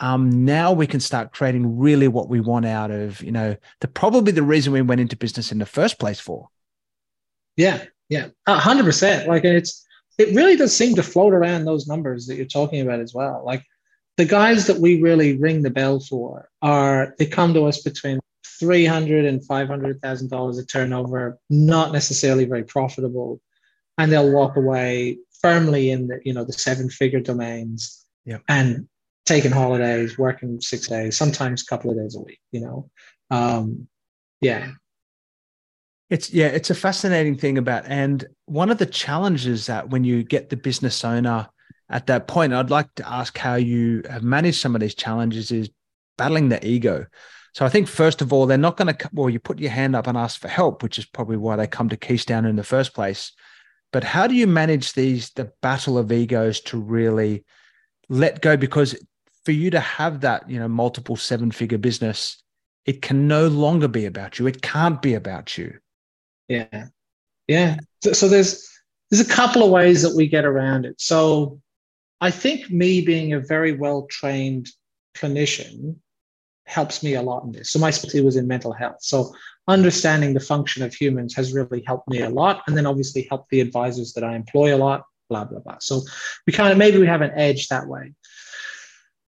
[0.00, 3.88] um, now we can start creating really what we want out of you know the
[3.88, 6.48] probably the reason we went into business in the first place for
[7.56, 9.84] yeah yeah 100% like it's
[10.18, 13.42] it really does seem to float around those numbers that you're talking about as well
[13.44, 13.62] like
[14.18, 18.20] the guys that we really ring the bell for are they come to us between
[18.60, 23.40] 300 and 500,000 dollars a turnover not necessarily very profitable
[23.96, 28.38] and they'll walk away firmly in the you know the seven figure domains yeah.
[28.48, 28.86] and
[29.28, 32.90] taking holidays, working six days, sometimes a couple of days a week, you know.
[33.30, 33.86] Um,
[34.40, 34.72] yeah.
[36.08, 40.22] It's yeah, it's a fascinating thing about and one of the challenges that when you
[40.22, 41.48] get the business owner
[41.90, 45.50] at that point, I'd like to ask how you have managed some of these challenges
[45.50, 45.70] is
[46.16, 47.06] battling the ego.
[47.54, 49.96] So I think first of all, they're not going to well, you put your hand
[49.96, 52.62] up and ask for help, which is probably why they come to Keystone in the
[52.62, 53.32] first place.
[53.90, 57.44] But how do you manage these the battle of egos to really
[58.08, 58.56] let go?
[58.56, 58.94] Because
[59.44, 62.42] for you to have that, you know, multiple seven figure business,
[62.84, 64.46] it can no longer be about you.
[64.46, 65.78] It can't be about you.
[66.48, 66.88] Yeah.
[67.46, 67.78] Yeah.
[68.02, 68.68] So, so there's
[69.10, 71.00] there's a couple of ways that we get around it.
[71.00, 71.60] So
[72.20, 74.70] I think me being a very well trained
[75.16, 75.96] clinician
[76.66, 77.70] helps me a lot in this.
[77.70, 78.98] So my specialty was in mental health.
[79.00, 79.32] So
[79.68, 82.62] understanding the function of humans has really helped me a lot.
[82.66, 85.78] And then obviously helped the advisors that I employ a lot, blah, blah, blah.
[85.80, 86.02] So
[86.46, 88.12] we kind of maybe we have an edge that way.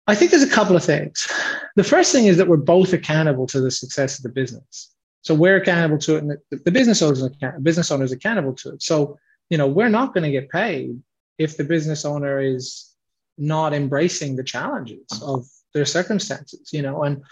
[0.08, 1.28] I think there's a couple of things.
[1.76, 4.94] The first thing is that we're both accountable to the success of the business.
[5.22, 7.28] So we're accountable to it, and the, the business owners
[7.62, 8.82] business owners accountable to it.
[8.82, 9.18] So
[9.50, 11.00] you know we're not going to get paid
[11.40, 12.94] if the business owner is
[13.38, 16.72] not embracing the challenges of their circumstances.
[16.72, 17.24] You know, and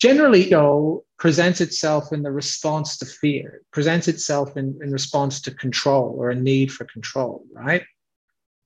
[0.00, 5.54] generally, ego presents itself in the response to fear, presents itself in, in response to
[5.54, 7.84] control or a need for control, right?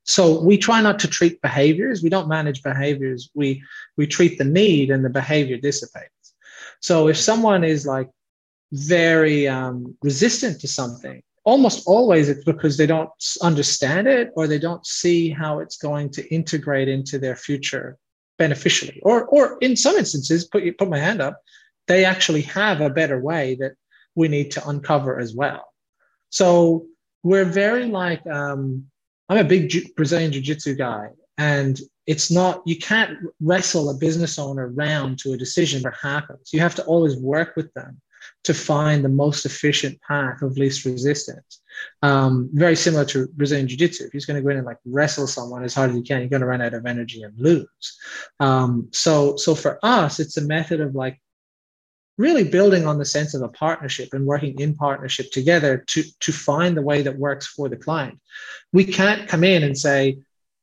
[0.04, 2.02] So we try not to treat behaviors.
[2.02, 3.28] We don't manage behaviors.
[3.34, 3.62] We
[3.96, 6.34] we treat the need, and the behavior dissipates.
[6.80, 8.08] So if someone is like
[8.72, 13.08] very um, resistant to something, almost always it's because they don't
[13.40, 17.96] understand it or they don't see how it's going to integrate into their future
[18.36, 19.00] beneficially.
[19.02, 21.40] Or or in some instances, put put my hand up,
[21.86, 23.72] they actually have a better way that
[24.14, 25.72] we need to uncover as well.
[26.30, 26.86] So
[27.22, 28.84] we're very like um,
[29.28, 34.38] I'm a big Brazilian Jiu Jitsu guy, and it's not, you can't wrestle a business
[34.38, 36.52] owner round to a decision that happens.
[36.52, 38.00] You have to always work with them
[38.46, 41.60] to find the most efficient path of least resistance.
[42.02, 44.04] Um, very similar to Brazilian Jiu Jitsu.
[44.04, 46.20] If he's going to go in and like wrestle someone as hard as you can,
[46.20, 47.98] you're going to run out of energy and lose.
[48.38, 51.20] Um, so, so for us, it's a method of like
[52.18, 56.32] really building on the sense of a partnership and working in partnership together to, to
[56.32, 58.20] find the way that works for the client.
[58.72, 60.18] We can't come in and say,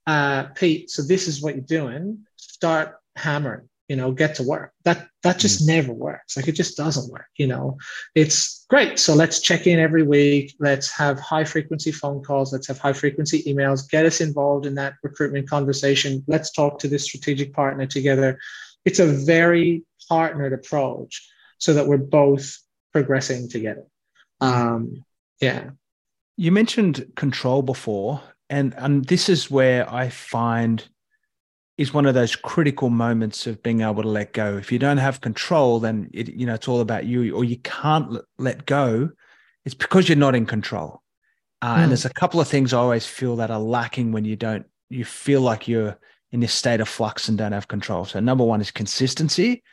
[0.07, 4.73] uh, Pete, so this is what you're doing, start hammering, you know, get to work.
[4.85, 5.67] That that just mm.
[5.67, 6.35] never works.
[6.35, 7.77] Like it just doesn't work, you know.
[8.15, 8.97] It's great.
[8.97, 10.55] So let's check in every week.
[10.59, 12.51] Let's have high frequency phone calls.
[12.51, 13.87] Let's have high frequency emails.
[13.87, 16.23] Get us involved in that recruitment conversation.
[16.25, 18.39] Let's talk to this strategic partner together.
[18.83, 21.21] It's a very partnered approach
[21.59, 22.57] so that we're both
[22.93, 23.85] progressing together.
[24.41, 25.05] Um,
[25.39, 25.69] yeah.
[26.35, 30.83] You mentioned control before, and and this is where I find
[31.77, 34.57] is one of those critical moments of being able to let go.
[34.57, 37.57] If you don't have control, then it, you know it's all about you, or you
[37.57, 39.09] can't let go.
[39.65, 41.01] It's because you're not in control.
[41.61, 41.75] Uh, mm.
[41.75, 41.89] And hmm.
[41.89, 44.65] there's a couple of things I always feel that are lacking when you don't.
[44.89, 45.97] You feel like you're
[46.31, 48.05] in this state of flux and don't have control.
[48.05, 49.63] So number one is consistency.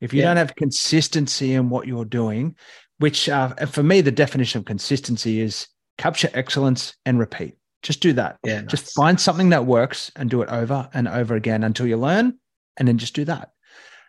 [0.00, 0.28] If you yeah.
[0.28, 2.56] don't have consistency in what you're doing,
[2.98, 5.66] which uh, for me, the definition of consistency is
[5.98, 7.56] capture excellence and repeat.
[7.82, 8.38] Just do that.
[8.44, 8.92] Yeah, just nice.
[8.92, 12.38] find something that works and do it over and over again until you learn,
[12.76, 13.52] and then just do that.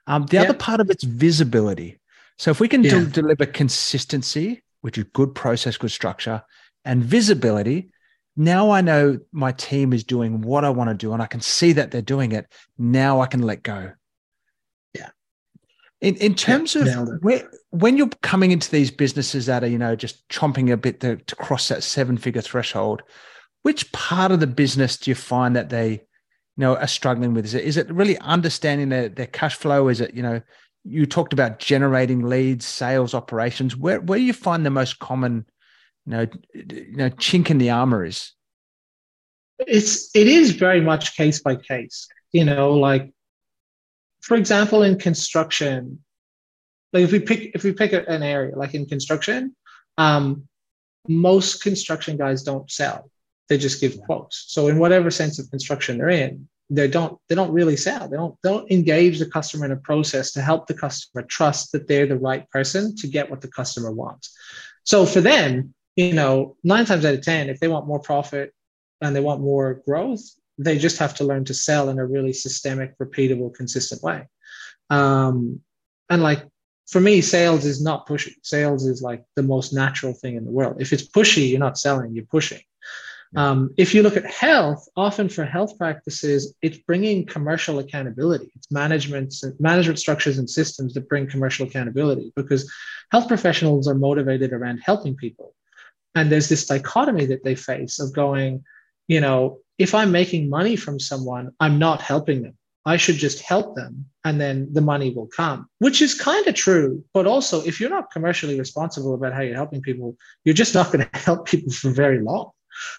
[0.07, 0.43] Um, the yeah.
[0.43, 1.99] other part of it's visibility.
[2.38, 2.91] So if we can yeah.
[2.91, 6.43] de- deliver consistency, which is good process, good structure,
[6.84, 7.91] and visibility,
[8.36, 11.41] now I know my team is doing what I want to do and I can
[11.41, 12.51] see that they're doing it.
[12.77, 13.91] Now I can let go.
[14.95, 15.10] Yeah.
[15.99, 19.77] In, in terms yeah, of where, when you're coming into these businesses that are, you
[19.77, 23.03] know, just chomping a bit to, to cross that seven figure threshold,
[23.63, 26.00] which part of the business do you find that they, you
[26.58, 27.45] know, are struggling with?
[27.45, 29.88] Is it, is it really understanding their, their cash flow?
[29.88, 30.41] Is it, you know,
[30.84, 33.76] you talked about generating leads, sales operations.
[33.76, 35.45] Where, where do you find the most common
[36.06, 38.34] you know, you know, chink in the armor is?
[39.60, 42.08] It's it is very much case by case.
[42.32, 43.12] You know, like
[44.21, 46.04] for example, in construction,
[46.93, 49.56] like if we pick if we pick an area like in construction,
[49.97, 50.47] um,
[51.08, 53.12] most construction guys don't sell;
[53.52, 54.46] they just give quotes.
[54.48, 58.08] So in whatever sense of construction they're in, they don't they don't really sell.
[58.08, 61.74] They don't they don't engage the customer in a process to help the customer trust
[61.74, 64.34] that they're the right person to get what the customer wants.
[64.86, 68.54] So for them, you know, nine times out of 10, if they want more profit
[69.02, 70.24] and they want more growth,
[70.58, 74.30] they just have to learn to sell in a really systemic, repeatable, consistent way.
[74.90, 75.60] Um,
[76.10, 76.48] and like
[76.88, 78.36] for me, sales is not pushy.
[78.44, 80.78] Sales is like the most natural thing in the world.
[80.80, 82.62] If it's pushy, you're not selling, you're pushing.
[83.36, 88.52] Um, if you look at health, often for health practices, it's bringing commercial accountability.
[88.56, 92.70] It's management, management structures and systems that bring commercial accountability because
[93.12, 95.54] health professionals are motivated around helping people.
[96.13, 98.65] And there's this dichotomy that they face of going,
[99.08, 102.58] you know, if I'm making money from someone, I'm not helping them.
[102.86, 106.56] I should just help them and then the money will come, which is kind of
[106.56, 107.04] true.
[107.13, 110.91] But also, if you're not commercially responsible about how you're helping people, you're just not
[110.91, 112.52] going to help people for very long.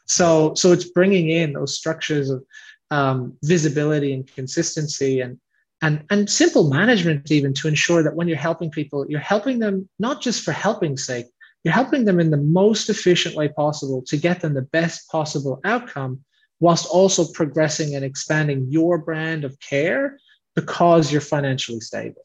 [0.06, 2.44] So, so it's bringing in those structures of
[2.90, 5.38] um, visibility and consistency and
[5.80, 9.88] and and simple management even to ensure that when you're helping people, you're helping them
[9.98, 11.26] not just for helping's sake,
[11.64, 15.60] you're helping them in the most efficient way possible to get them the best possible
[15.64, 16.24] outcome,
[16.60, 20.18] whilst also progressing and expanding your brand of care
[20.54, 22.22] because you're financially stable.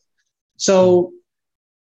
[0.57, 1.13] So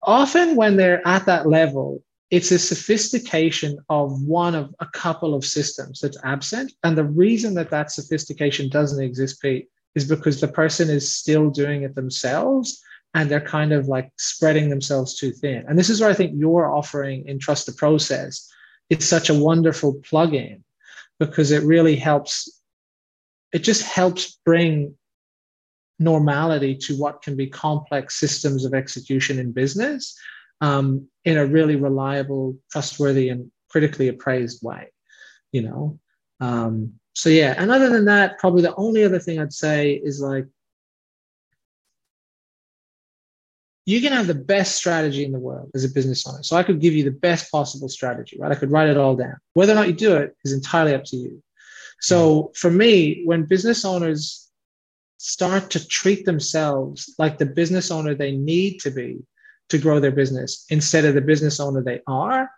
[0.03, 5.45] often when they're at that level, it's a sophistication of one of a couple of
[5.45, 6.73] systems that's absent.
[6.83, 11.51] And the reason that that sophistication doesn't exist, Pete, is because the person is still
[11.51, 15.67] doing it themselves and they're kind of like spreading themselves too thin.
[15.69, 18.51] And this is where I think your offering in Trust the Process
[18.89, 20.65] is such a wonderful plug-in
[21.21, 22.63] because it really helps.
[23.53, 24.95] It just helps bring
[25.99, 30.17] normality to what can be complex systems of execution in business
[30.63, 34.91] um, in a really reliable, trustworthy, and critically appraised way.
[35.51, 35.99] You know.
[36.41, 40.21] Um, so yeah, and other than that, probably the only other thing I'd say is
[40.21, 40.47] like
[43.85, 46.43] you can have the best strategy in the world as a business owner.
[46.43, 48.53] So I could give you the best possible strategy, right?
[48.53, 49.37] I could write it all down.
[49.55, 51.43] Whether or not you do it is entirely up to you.
[52.01, 54.49] So for me, when business owners
[55.19, 59.19] start to treat themselves like the business owner they need to be
[59.69, 62.51] to grow their business instead of the business owner they are,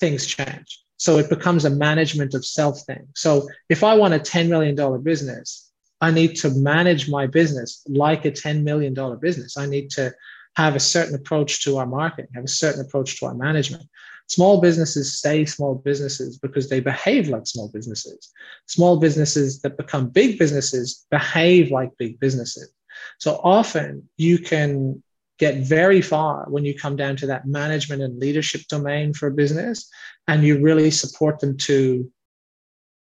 [0.00, 0.80] things change.
[0.96, 3.08] So it becomes a management of self thing.
[3.14, 8.24] So if I want a $10 million business, I need to manage my business like
[8.24, 9.56] a $10 million business.
[9.56, 10.14] I need to
[10.56, 13.84] have a certain approach to our marketing, have a certain approach to our management.
[14.28, 18.32] Small businesses stay small businesses because they behave like small businesses.
[18.66, 22.70] Small businesses that become big businesses behave like big businesses.
[23.18, 25.02] So often you can
[25.38, 29.32] get very far when you come down to that management and leadership domain for a
[29.34, 29.88] business
[30.28, 32.10] and you really support them to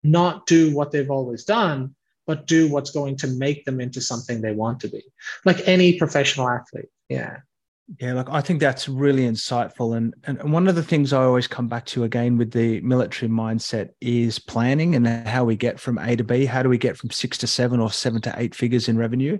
[0.03, 1.93] not do what they've always done
[2.27, 5.03] but do what's going to make them into something they want to be.
[5.45, 6.89] Like any professional athlete.
[7.09, 7.37] Yeah.
[7.99, 9.97] Yeah like i think that's really insightful.
[9.97, 13.29] And, and one of the things i always come back to again with the military
[13.29, 16.45] mindset is planning and how we get from a to b.
[16.45, 19.37] How do we get from six to seven or seven to eight figures in revenue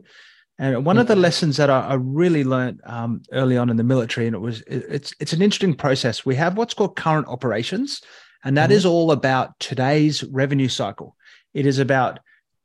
[0.61, 3.83] and one of the lessons that I, I really learned um, early on in the
[3.83, 6.23] military, and it was it, it's it's an interesting process.
[6.23, 8.01] We have what's called current operations,
[8.43, 8.77] and that mm-hmm.
[8.77, 11.15] is all about today's revenue cycle.
[11.55, 12.19] It is about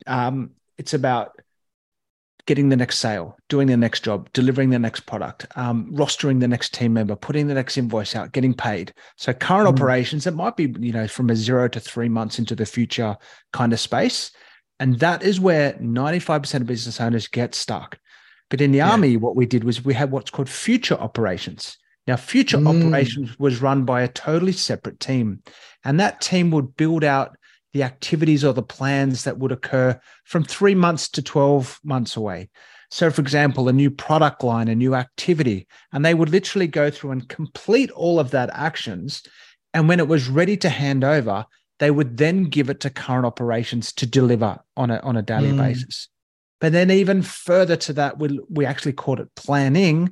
[0.06, 1.40] um, it's about
[2.44, 6.46] getting the next sale, doing the next job, delivering the next product, um, rostering the
[6.46, 8.92] next team member, putting the next invoice out, getting paid.
[9.16, 9.82] So current mm-hmm.
[9.82, 13.16] operations, it might be, you know, from a zero to three months into the future
[13.54, 14.32] kind of space.
[14.78, 17.98] And that is where 95% of business owners get stuck.
[18.50, 18.90] But in the yeah.
[18.90, 21.78] army, what we did was we had what's called future operations.
[22.06, 22.68] Now, future mm.
[22.68, 25.42] operations was run by a totally separate team.
[25.84, 27.36] And that team would build out
[27.72, 32.48] the activities or the plans that would occur from three months to 12 months away.
[32.90, 36.90] So, for example, a new product line, a new activity, and they would literally go
[36.90, 39.22] through and complete all of that actions.
[39.74, 41.44] And when it was ready to hand over,
[41.78, 45.52] they would then give it to current operations to deliver on a on a daily
[45.52, 45.58] mm.
[45.58, 46.08] basis.
[46.60, 50.10] But then even further to that, we we actually called it planning,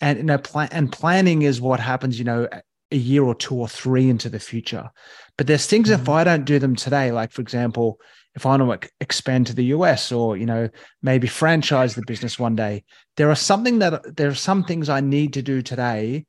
[0.00, 2.48] and you know, plan and planning is what happens, you know,
[2.90, 4.90] a year or two or three into the future.
[5.36, 5.94] But there's things mm.
[5.94, 8.00] if I don't do them today, like for example,
[8.34, 10.68] if I want to expand to the US or you know
[11.02, 12.84] maybe franchise the business one day,
[13.16, 16.26] there are something that there are some things I need to do today,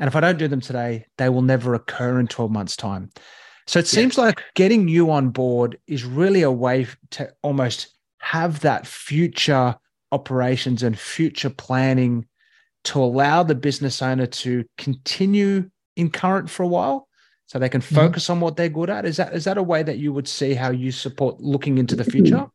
[0.00, 3.10] and if I don't do them today, they will never occur in 12 months' time.
[3.66, 7.88] So it seems like getting you on board is really a way to almost
[8.18, 9.76] have that future
[10.12, 12.26] operations and future planning
[12.84, 17.08] to allow the business owner to continue in current for a while
[17.46, 17.94] so they can mm-hmm.
[17.94, 18.34] focus mm-hmm.
[18.34, 19.06] on what they're good at.
[19.06, 21.96] Is that is that a way that you would see how you support looking into
[21.96, 22.46] the future?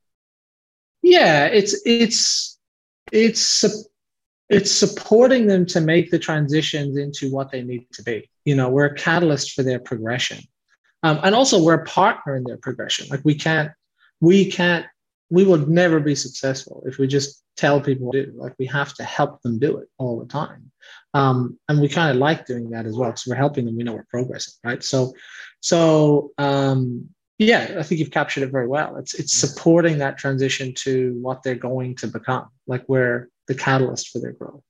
[1.02, 2.60] Yeah it's it's
[3.12, 3.66] it's
[4.50, 8.30] it's supporting them to make the transitions into what they need to be.
[8.46, 10.40] You know we're a catalyst for their progression
[11.04, 13.08] um, and also we're a partner in their progression.
[13.10, 13.72] Like we can't
[14.20, 14.86] we can't
[15.30, 18.32] we would never be successful if we just tell people to do.
[18.36, 20.72] Like we have to help them do it all the time.
[21.14, 23.84] Um, and we kind of like doing that as well because we're helping them we
[23.84, 24.84] know we're progressing right?
[24.84, 25.14] So
[25.62, 28.98] so um, yeah i think you've captured it very well.
[28.98, 34.10] It's it's supporting that transition to what they're going to become like we're the catalyst
[34.10, 34.64] for their growth.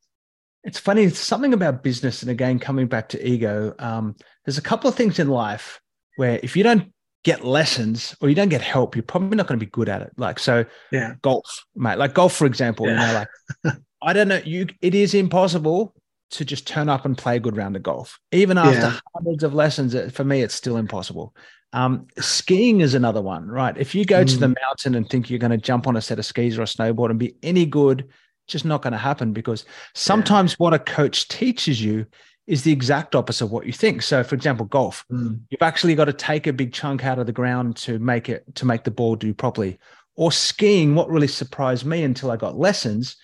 [0.63, 4.15] It's funny it's something about business and again coming back to ego um,
[4.45, 5.79] there's a couple of things in life
[6.19, 6.91] where if you don't
[7.23, 10.01] get lessons or you don't get help, you're probably not going to be good at
[10.01, 10.11] it.
[10.17, 12.91] Like, so yeah, golf, mate, like golf, for example, yeah.
[12.91, 13.25] you know,
[13.63, 15.95] like, I don't know, you, it is impossible
[16.31, 18.19] to just turn up and play a good round of golf.
[18.33, 18.99] Even after yeah.
[19.15, 21.33] hundreds of lessons, for me, it's still impossible.
[21.71, 23.77] Um, skiing is another one, right?
[23.77, 24.27] If you go mm.
[24.27, 24.55] to the mm.
[24.67, 27.11] mountain and think you're going to jump on a set of skis or a snowboard
[27.11, 28.09] and be any good,
[28.45, 29.63] just not going to happen because
[29.95, 30.57] sometimes yeah.
[30.57, 32.05] what a coach teaches you
[32.49, 34.01] is the exact opposite of what you think.
[34.01, 35.39] So, for example, golf, mm.
[35.51, 38.43] you've actually got to take a big chunk out of the ground to make it
[38.55, 39.77] to make the ball do properly.
[40.15, 43.17] Or skiing, what really surprised me until I got lessons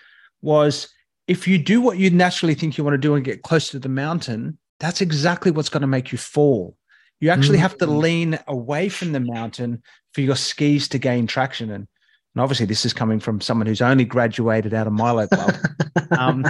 [0.44, 0.94] was
[1.28, 3.80] if you do what you naturally think you want to do and get close to
[3.80, 6.78] the mountain, that's exactly what's going to make you fall.
[7.20, 7.62] You actually mm.
[7.62, 9.82] have to lean away from the mountain
[10.14, 11.72] for your skis to gain traction.
[11.72, 11.88] And,
[12.36, 15.56] and obviously, this is coming from someone who's only graduated out of Milo Club.
[16.12, 16.46] um,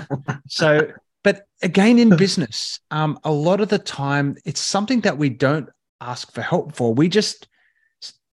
[0.49, 0.91] so
[1.25, 5.67] but again, in business, um, a lot of the time, it's something that we don't
[5.99, 6.93] ask for help for.
[6.93, 7.47] We just,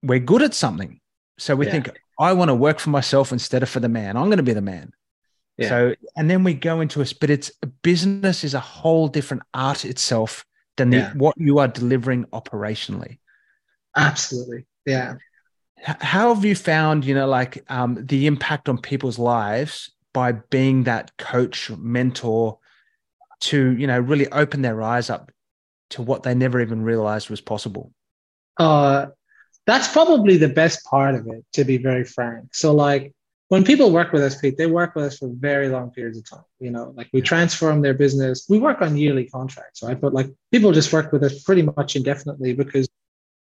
[0.02, 1.02] we're good at something.
[1.38, 1.74] So we yeah.
[1.74, 4.16] think, I want to work for myself instead of for the man.
[4.16, 4.94] I'm going to be the man.
[5.58, 5.68] Yeah.
[5.68, 9.84] So, and then we go into a, but it's business is a whole different art
[9.84, 10.46] itself
[10.78, 13.18] than the, what you are delivering operationally.
[13.98, 14.66] Absolutely.
[14.86, 15.16] Yeah.
[15.84, 20.86] How have you found, you know, like um, the impact on people's lives by being
[20.86, 22.60] that coach, mentor,
[23.40, 25.32] to you know really open their eyes up
[25.92, 27.92] to what they never even realized was possible.
[28.58, 29.08] Uh
[29.66, 32.56] that's probably the best part of it to be very frank.
[32.56, 33.14] So like
[33.50, 36.30] when people work with us pete they work with us for very long periods of
[36.30, 38.46] time you know like we transform their business.
[38.50, 40.00] We work on yearly contracts right?
[40.00, 42.88] But like people just work with us pretty much indefinitely because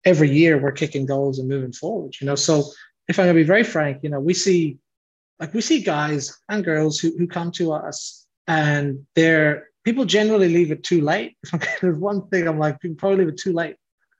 [0.04, 2.34] every year we're kicking goals and moving forward you know?
[2.34, 2.64] So
[3.08, 4.78] if i'm going to be very frank you know we see
[5.40, 10.48] like we see guys and girls who, who come to us and they're people generally
[10.48, 11.36] leave it too late.
[11.80, 13.76] there's one thing I'm like, people probably leave it too late.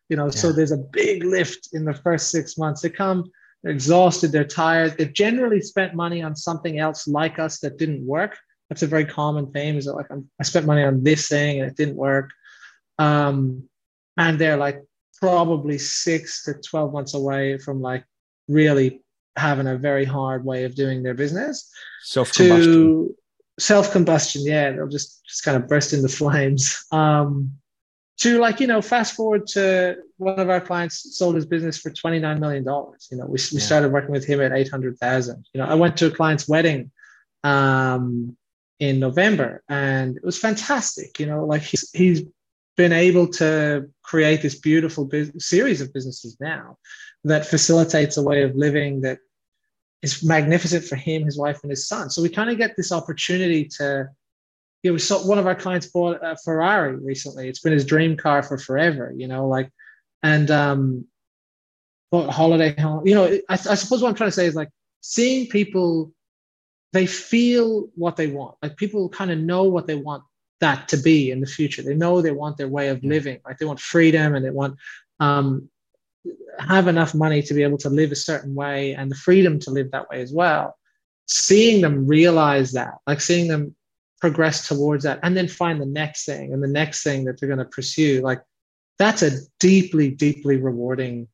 [0.09, 0.33] You know, yeah.
[0.33, 2.83] so there's a big lift in the first six months.
[2.83, 3.25] They come,
[3.63, 4.97] they're exhausted, they're tired.
[4.97, 8.37] They've generally spent money on something else like us that didn't work.
[8.69, 9.77] That's a very common theme.
[9.77, 12.31] Is that like i spent money on this thing and it didn't work,
[12.99, 13.69] um,
[14.17, 14.83] and they're like
[15.21, 18.05] probably six to twelve months away from like
[18.49, 19.03] really
[19.37, 21.71] having a very hard way of doing their business.
[22.03, 23.15] Self combustion
[23.59, 26.85] self combustion, yeah, they'll just just kind of burst into flames.
[26.91, 27.53] Um,
[28.19, 31.91] to like you know, fast forward to one of our clients sold his business for
[31.91, 33.09] twenty nine million dollars.
[33.11, 33.65] You know, we we yeah.
[33.65, 35.47] started working with him at eight hundred thousand.
[35.53, 36.91] You know, I went to a client's wedding
[37.43, 38.37] um,
[38.79, 41.19] in November, and it was fantastic.
[41.19, 42.23] You know, like he's he's
[42.77, 46.77] been able to create this beautiful series of businesses now
[47.23, 49.19] that facilitates a way of living that
[50.05, 52.11] is magnificent for him, his wife, and his son.
[52.11, 54.09] So we kind of get this opportunity to,
[54.83, 57.49] you know, we saw one of our clients bought a Ferrari recently.
[57.49, 59.71] It's been his dream car for forever, you know, like,
[60.23, 61.07] and um,
[62.11, 63.07] bought holiday home.
[63.07, 66.13] You know, I, I suppose what I'm trying to say is like seeing people,
[66.93, 68.57] they feel what they want.
[68.63, 70.23] Like people kind of know what they want
[70.61, 71.83] that to be in the future.
[71.83, 73.41] They know they want their way of living.
[73.45, 74.77] Like they want freedom and they want
[75.19, 75.69] um,
[76.59, 79.71] have enough money to be able to live a certain way and the freedom to
[79.71, 80.77] live that way as well
[81.27, 83.75] seeing them realize that like seeing them
[84.21, 87.49] progress towards that and then find the next thing and the next thing that they're
[87.49, 88.41] going to pursue like
[88.99, 91.29] that's a deeply, deeply rewarding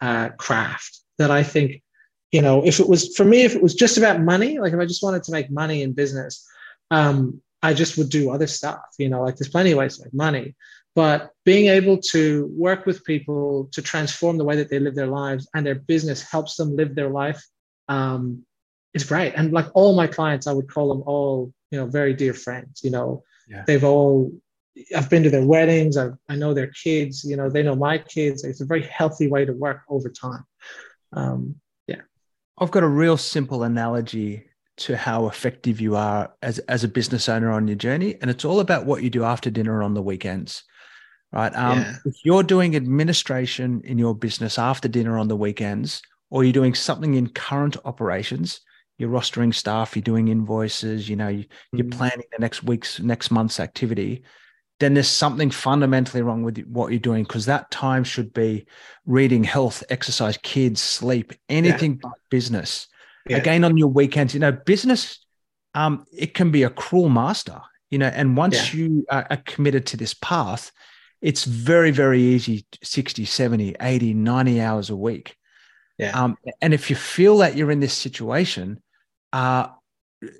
[0.00, 1.82] uh, craft that I think,
[2.32, 4.78] you know, if it was for me, if it was just about money, like if
[4.78, 6.46] I just wanted to make money in business,
[6.90, 10.04] um, I just would do other stuff, you know, like there's plenty of ways to
[10.04, 10.54] make money.
[10.94, 15.08] But being able to work with people to transform the way that they live their
[15.08, 17.44] lives and their business helps them live their life
[17.88, 18.44] um,
[18.94, 19.34] is great.
[19.34, 22.82] And like all my clients, I would call them all, you know, very dear friends.
[22.84, 23.64] You know, yeah.
[23.66, 24.32] they've all
[24.96, 25.96] I've been to their weddings.
[25.96, 27.24] i I know their kids.
[27.24, 28.44] You know, they know my kids.
[28.44, 30.44] It's a very healthy way to work over time.
[31.12, 32.02] Um, yeah.
[32.58, 37.28] I've got a real simple analogy to how effective you are as, as a business
[37.28, 38.16] owner on your journey.
[38.20, 40.64] And it's all about what you do after dinner on the weekends,
[41.34, 41.54] right?
[41.54, 41.96] Um, yeah.
[42.06, 46.74] If you're doing administration in your business after dinner on the weekends, or you're doing
[46.74, 48.60] something in current operations,
[48.96, 51.90] you're rostering staff, you're doing invoices, you know, you, are mm-hmm.
[51.90, 54.24] planning the next week's, next month's activity
[54.80, 58.66] then there's something fundamentally wrong with what you're doing because that time should be
[59.06, 61.98] reading, health, exercise, kids, sleep, anything yeah.
[62.02, 62.88] but business.
[63.28, 63.36] Yeah.
[63.36, 65.24] Again, on your weekends, you know, business,
[65.74, 67.60] um, it can be a cruel master,
[67.90, 68.80] you know, and once yeah.
[68.80, 70.72] you are, are committed to this path,
[71.20, 75.36] it's very, very easy 60, 70, 80, 90 hours a week.
[75.98, 76.10] Yeah.
[76.10, 78.82] Um, and if you feel that you're in this situation,
[79.32, 79.68] uh,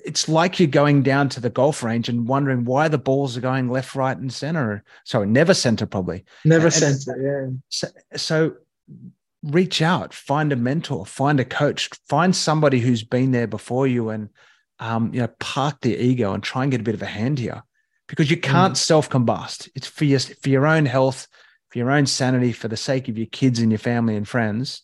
[0.04, 3.40] it's like you're going down to the golf range and wondering why the balls are
[3.40, 4.82] going left, right, and center.
[5.04, 6.24] Sorry, never center, probably.
[6.44, 7.56] Never and, center, yeah.
[7.68, 8.54] So, so
[9.42, 14.08] reach out, find a mentor, find a coach, find somebody who's been there before you,
[14.08, 14.30] and
[14.78, 17.38] um, you know, park the ego and try and get a bit of a hand
[17.38, 17.62] here,
[18.08, 18.78] because you can't mm.
[18.78, 19.68] self combust.
[19.74, 21.26] It's for your for your own health,
[21.70, 24.82] for your own sanity, for the sake of your kids and your family and friends.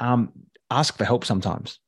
[0.00, 0.32] Um,
[0.70, 1.78] ask for help sometimes.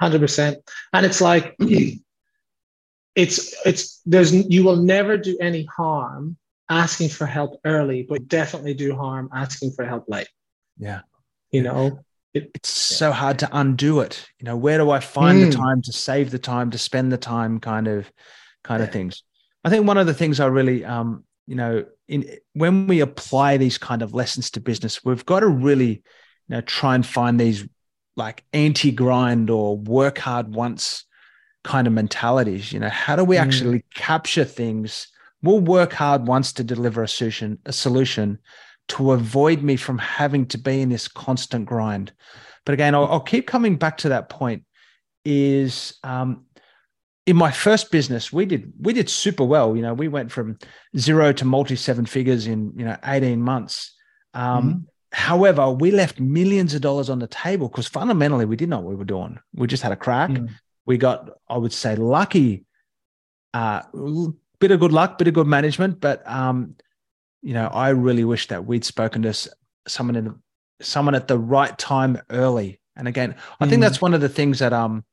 [0.00, 0.56] 100%
[0.92, 1.56] and it's like
[3.14, 6.36] it's it's there's you will never do any harm
[6.70, 10.28] asking for help early but definitely do harm asking for help late
[10.78, 11.00] yeah
[11.50, 11.98] you know
[12.34, 12.96] it, it's yeah.
[12.96, 15.50] so hard to undo it you know where do i find mm.
[15.50, 18.10] the time to save the time to spend the time kind of
[18.62, 18.86] kind yeah.
[18.86, 19.24] of things
[19.64, 23.56] i think one of the things i really um you know in when we apply
[23.56, 26.02] these kind of lessons to business we've got to really you
[26.48, 27.66] know try and find these
[28.16, 31.04] like anti grind or work hard once
[31.64, 32.72] kind of mentalities.
[32.72, 33.40] You know, how do we mm.
[33.40, 35.08] actually capture things?
[35.42, 38.38] We'll work hard once to deliver a solution, a solution
[38.88, 42.12] to avoid me from having to be in this constant grind.
[42.64, 44.64] But again, I'll, I'll keep coming back to that point.
[45.24, 46.46] Is um,
[47.28, 49.76] in my first business, we did we did super well.
[49.76, 50.58] You know, we went from
[50.96, 53.94] zero to multi seven figures in you know eighteen months.
[54.32, 54.78] Um, mm-hmm.
[55.12, 58.88] However, we left millions of dollars on the table because fundamentally we didn't know what
[58.88, 59.38] we were doing.
[59.54, 60.30] We just had a crack.
[60.30, 60.48] Mm.
[60.86, 62.64] We got, I would say, lucky.
[63.52, 63.82] Uh,
[64.58, 66.76] bit of good luck, bit of good management, but um,
[67.42, 69.34] you know, I really wish that we'd spoken to
[69.86, 70.34] someone in
[70.80, 72.80] someone at the right time early.
[72.96, 73.68] And again, I mm.
[73.68, 75.04] think that's one of the things that um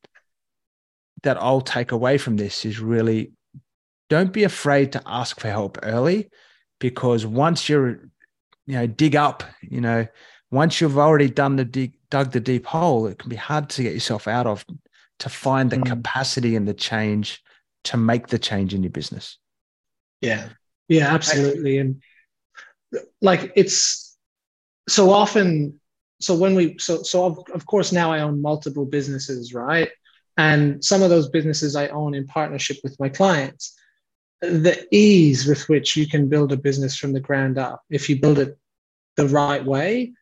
[1.24, 3.32] that I'll take away from this is really
[4.10, 6.30] don't be afraid to ask for help early
[6.80, 8.10] because once you're
[8.68, 10.06] you know dig up you know
[10.52, 13.84] once you've already done the dig, dug the deep hole it can be hard to
[13.84, 14.66] get yourself out of
[15.20, 15.86] to find the mm.
[15.86, 17.42] capacity and the change
[17.84, 19.38] to make the change in your business.
[20.22, 20.50] Yeah.
[20.88, 21.78] Yeah absolutely.
[21.78, 22.02] And
[23.22, 24.18] like it's
[24.88, 25.80] so often
[26.22, 29.90] so when we so so of, of course now i own multiple businesses right
[30.38, 33.76] and some of those businesses i own in partnership with my clients
[34.42, 38.20] the ease with which you can build a business from the ground up if you
[38.20, 38.58] build it
[39.16, 40.14] the right way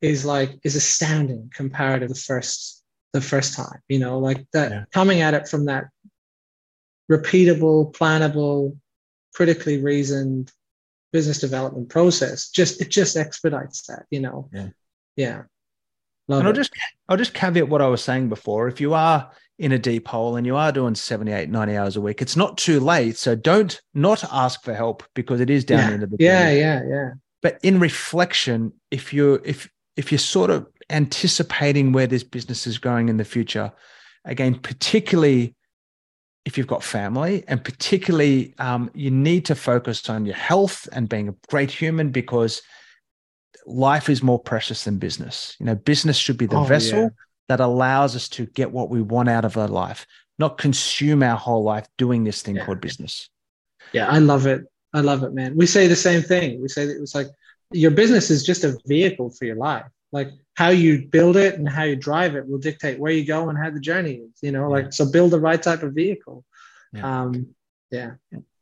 [0.00, 4.70] is like is astounding compared to the first the first time you know like that
[4.70, 4.84] yeah.
[4.92, 5.86] coming at it from that
[7.10, 8.76] repeatable plannable
[9.34, 10.50] critically reasoned
[11.12, 14.68] business development process just it just expedites that you know yeah
[15.16, 15.42] yeah
[16.28, 16.72] Love and I'll just
[17.08, 18.68] I'll just caveat what I was saying before.
[18.68, 22.00] If you are in a deep hole and you are doing 78, 90 hours a
[22.00, 23.16] week, it's not too late.
[23.16, 25.94] So don't not ask for help because it is down yeah.
[25.94, 27.10] into the Yeah, yeah, yeah.
[27.42, 32.78] But in reflection, if you're if if you're sort of anticipating where this business is
[32.78, 33.72] going in the future,
[34.24, 35.54] again, particularly
[36.44, 41.08] if you've got family, and particularly um, you need to focus on your health and
[41.08, 42.62] being a great human because
[43.66, 45.56] life is more precious than business.
[45.60, 47.08] You know, business should be the oh, vessel yeah.
[47.52, 50.06] That allows us to get what we want out of our life,
[50.38, 52.64] not consume our whole life doing this thing yeah.
[52.64, 53.28] called business.
[53.92, 54.64] Yeah, I love it.
[54.94, 55.54] I love it, man.
[55.54, 56.62] We say the same thing.
[56.62, 57.26] We say that it's like
[57.70, 59.84] your business is just a vehicle for your life.
[60.12, 63.50] Like how you build it and how you drive it will dictate where you go
[63.50, 64.30] and how the journey is.
[64.40, 66.46] You know, like so build the right type of vehicle.
[66.94, 67.20] Yeah.
[67.20, 67.54] Um,
[67.90, 68.12] Yeah.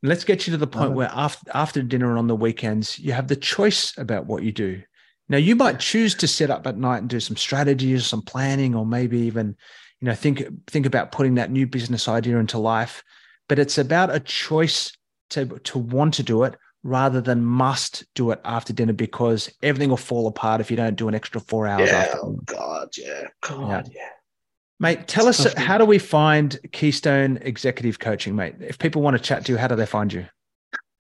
[0.03, 3.13] Let's get you to the point where after after dinner and on the weekends, you
[3.13, 4.83] have the choice about what you do.
[5.31, 8.75] Now you might choose to sit up at night and do some strategies, some planning,
[8.75, 9.57] or maybe even,
[10.01, 13.05] you know, think think about putting that new business idea into life.
[13.49, 14.93] But it's about a choice
[15.31, 19.91] to to want to do it rather than must do it after dinner because everything
[19.91, 21.89] will fall apart if you don't do an extra four hours.
[21.89, 21.97] Yeah.
[21.97, 22.89] After Oh God.
[22.99, 23.29] Yeah.
[23.41, 23.89] God.
[23.95, 24.09] Yeah.
[24.81, 28.55] Mate, tell It's us how do we find Keystone Executive Coaching, mate?
[28.61, 30.27] If people want to chat to you, how do they find you?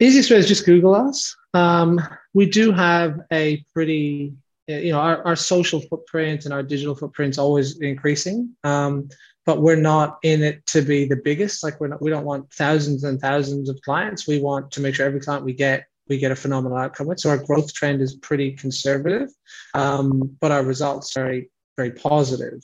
[0.01, 1.37] Easiest way is just Google us.
[1.53, 2.01] Um,
[2.33, 4.33] we do have a pretty,
[4.67, 8.57] you know, our, our social footprint and our digital footprint's always increasing.
[8.65, 9.11] Um,
[9.45, 11.63] but we're not in it to be the biggest.
[11.63, 14.27] Like we're not, we don't want thousands and thousands of clients.
[14.27, 17.21] We want to make sure every client we get, we get a phenomenal outcome with.
[17.21, 19.29] So our growth trend is pretty conservative,
[19.75, 22.61] um, but our results are very, very positive.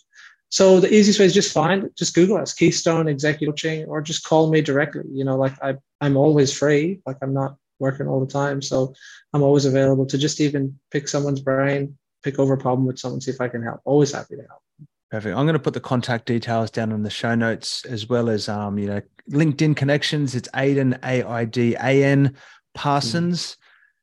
[0.49, 4.24] So the easiest way is just find, just Google us, Keystone Executive Coaching, or just
[4.24, 5.03] call me directly.
[5.12, 7.01] You know, like I, I'm always free.
[7.05, 8.94] Like I'm not working all the time, so
[9.32, 13.20] I'm always available to just even pick someone's brain, pick over a problem with someone,
[13.20, 13.80] see if I can help.
[13.84, 14.62] Always happy to help.
[15.11, 15.36] Perfect.
[15.36, 18.49] I'm going to put the contact details down in the show notes as well as
[18.49, 20.34] um, you know, LinkedIn connections.
[20.34, 22.36] It's Aidan A I D A N
[22.74, 23.57] Parsons.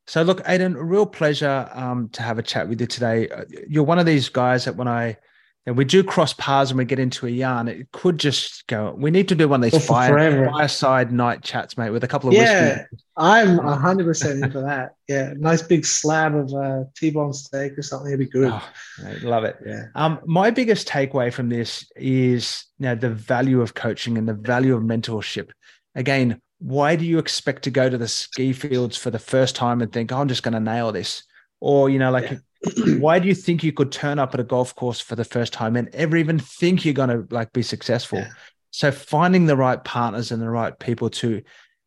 [0.07, 3.29] So look, Aidan, a real pleasure um, to have a chat with you today.
[3.29, 5.17] Uh, You're one of these guys that when I
[5.65, 8.93] and we do cross paths and we get into a yarn, it could just go.
[8.97, 10.49] We need to do one of these for fire, forever.
[10.51, 12.97] fireside night chats, mate, with a couple of Yeah, whiskey.
[13.15, 14.95] I'm hundred percent into that.
[15.07, 18.07] Yeah, nice big slab of uh, T-bone steak or something.
[18.07, 18.51] It'd be good.
[18.51, 18.69] Oh,
[19.03, 19.55] mate, love it.
[19.65, 24.27] Yeah, Um, my biggest takeaway from this is you know, the value of coaching and
[24.27, 25.51] the value of mentorship.
[25.95, 29.81] Again, why do you expect to go to the ski fields for the first time
[29.81, 31.23] and think, oh, I'm just going to nail this?
[31.59, 32.37] Or, you know, like,
[32.99, 35.53] why do you think you could turn up at a golf course for the first
[35.53, 38.19] time and ever even think you're going to like be successful?
[38.19, 38.29] Yeah.
[38.71, 41.41] So finding the right partners and the right people to,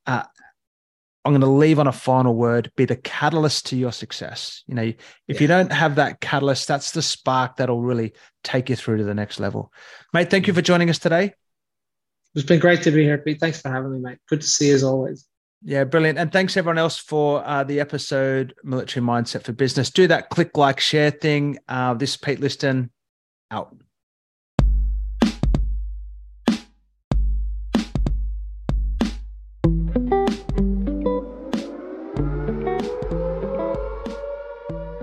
[0.07, 0.23] uh,
[1.25, 4.63] I'm going to leave on a final word, be the catalyst to your success.
[4.69, 4.97] You know, if
[5.29, 5.41] Yeah.
[5.41, 8.13] you don't have that catalyst, that's the spark that'll really
[8.45, 9.73] take you through to the next level.
[10.13, 11.35] Mate, thank you for joining us today.
[12.37, 13.41] it's been great to be here, Pete.
[13.41, 14.19] Thanks for having me, mate.
[14.29, 15.27] Good to see you as always.
[15.63, 16.19] Yeah, brilliant.
[16.19, 19.91] And thanks everyone else for uh, the episode Military Mindset for Business.
[19.91, 21.59] Do that click, like, share thing.
[21.69, 22.91] Uh, this is Pete Liston
[23.51, 23.75] out.